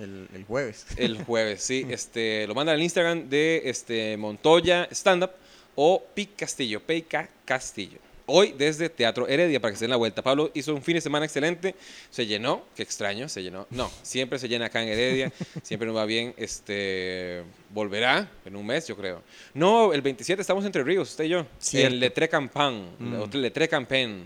el, 0.00 0.28
el 0.34 0.44
jueves. 0.44 0.86
El 0.96 1.22
jueves, 1.24 1.62
sí. 1.62 1.86
Este, 1.90 2.46
lo 2.46 2.54
mandan 2.54 2.74
al 2.76 2.82
Instagram 2.82 3.28
de 3.28 3.62
este, 3.66 4.16
Montoya 4.16 4.88
Stand 4.90 5.24
Up 5.24 5.30
o 5.76 6.02
Pic 6.14 6.30
Castillo, 6.36 6.80
PK 6.80 7.28
Castillo. 7.44 7.98
Hoy 8.32 8.54
desde 8.56 8.88
Teatro 8.88 9.26
Heredia 9.26 9.58
para 9.60 9.72
que 9.72 9.76
se 9.78 9.84
den 9.84 9.90
la 9.90 9.96
vuelta. 9.96 10.22
Pablo 10.22 10.52
hizo 10.54 10.72
un 10.72 10.82
fin 10.82 10.94
de 10.94 11.00
semana 11.00 11.24
excelente, 11.26 11.74
se 12.10 12.26
llenó, 12.26 12.64
qué 12.76 12.84
extraño, 12.84 13.28
se 13.28 13.42
llenó. 13.42 13.66
No, 13.70 13.90
siempre 14.02 14.38
se 14.38 14.48
llena 14.48 14.66
acá 14.66 14.80
en 14.82 14.88
Heredia, 14.88 15.32
siempre 15.64 15.88
nos 15.88 15.96
va 15.96 16.04
bien. 16.04 16.32
Este 16.36 17.42
volverá 17.70 18.30
en 18.44 18.54
un 18.54 18.64
mes, 18.64 18.86
yo 18.86 18.96
creo. 18.96 19.22
No, 19.52 19.92
el 19.92 20.00
27 20.00 20.40
estamos 20.40 20.64
entre 20.64 20.84
Ríos, 20.84 21.10
usted 21.10 21.24
y 21.24 21.28
yo. 21.30 21.46
En 21.72 21.98
Letre 21.98 22.28
Campan, 22.28 22.90
Mm. 23.00 23.34
Letre 23.34 23.68
Campen. 23.68 24.24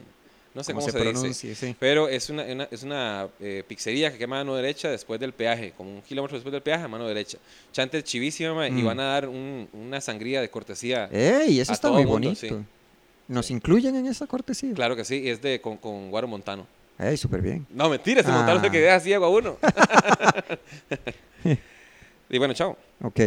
No 0.55 0.63
sé 0.63 0.73
cómo, 0.73 0.87
se 0.87 0.93
se, 0.93 0.99
pronuncie, 1.01 1.51
dice. 1.51 1.67
sí. 1.69 1.77
Pero 1.81 2.09
es 2.09 2.31
una, 2.31 2.45
una- 2.45 2.69
es 2.71 2.83
una 2.85 3.27
eh, 3.41 3.65
pizzería 3.67 4.11
que 4.13 4.19
queda 4.19 4.27
a 4.27 4.29
mano 4.29 4.55
derecha 4.55 4.89
después 4.89 5.19
del 5.19 5.33
peaje, 5.33 5.73
como 5.77 5.91
un 5.93 6.01
kilómetro 6.03 6.37
después 6.37 6.53
del 6.53 6.63
peaje, 6.63 6.85
a 6.85 6.89
mano 6.89 7.09
derecha. 7.09 7.39
Chante 7.73 8.03
chivísima 8.05 8.55
ma, 8.55 8.69
y 8.69 8.71
Mm. 8.71 8.85
van 8.87 9.01
a 9.01 9.05
dar 9.05 9.29
un- 9.29 9.69
una 9.73 10.01
sangría 10.01 10.41
de 10.41 10.49
cortesía. 10.49 11.09
¡Ey! 11.13 11.59
Eso 11.59 11.73
está 11.73 11.89
muy 11.91 12.05
mundo, 12.05 12.13
bonito. 12.29 12.41
sí. 12.41 12.55
¿Nos 13.27 13.51
incluyen 13.51 13.97
en 13.97 14.07
esa 14.07 14.27
cortesía? 14.27 14.73
Claro 14.75 14.95
que 14.95 15.05
sí, 15.05 15.23
y 15.25 15.29
es 15.31 15.43
de 15.43 15.61
con, 15.61 15.77
con 15.77 16.11
Guaro 16.11 16.29
Montano. 16.29 16.67
¡Ey! 16.99 17.17
Súper 17.17 17.41
bien. 17.43 17.67
No, 17.71 17.89
mentira, 17.89 18.21
ese 18.21 18.31
Montano 18.31 18.59
es 18.59 18.65
el 18.65 18.71
que 18.71 18.79
Ah. 18.79 18.83
deja 18.83 19.01
ciego 19.01 19.25
a 19.25 19.29
uno. 19.31 19.59
y 22.31 22.39
bueno, 22.39 22.55
chao. 22.55 22.77
Ok. 23.03 23.21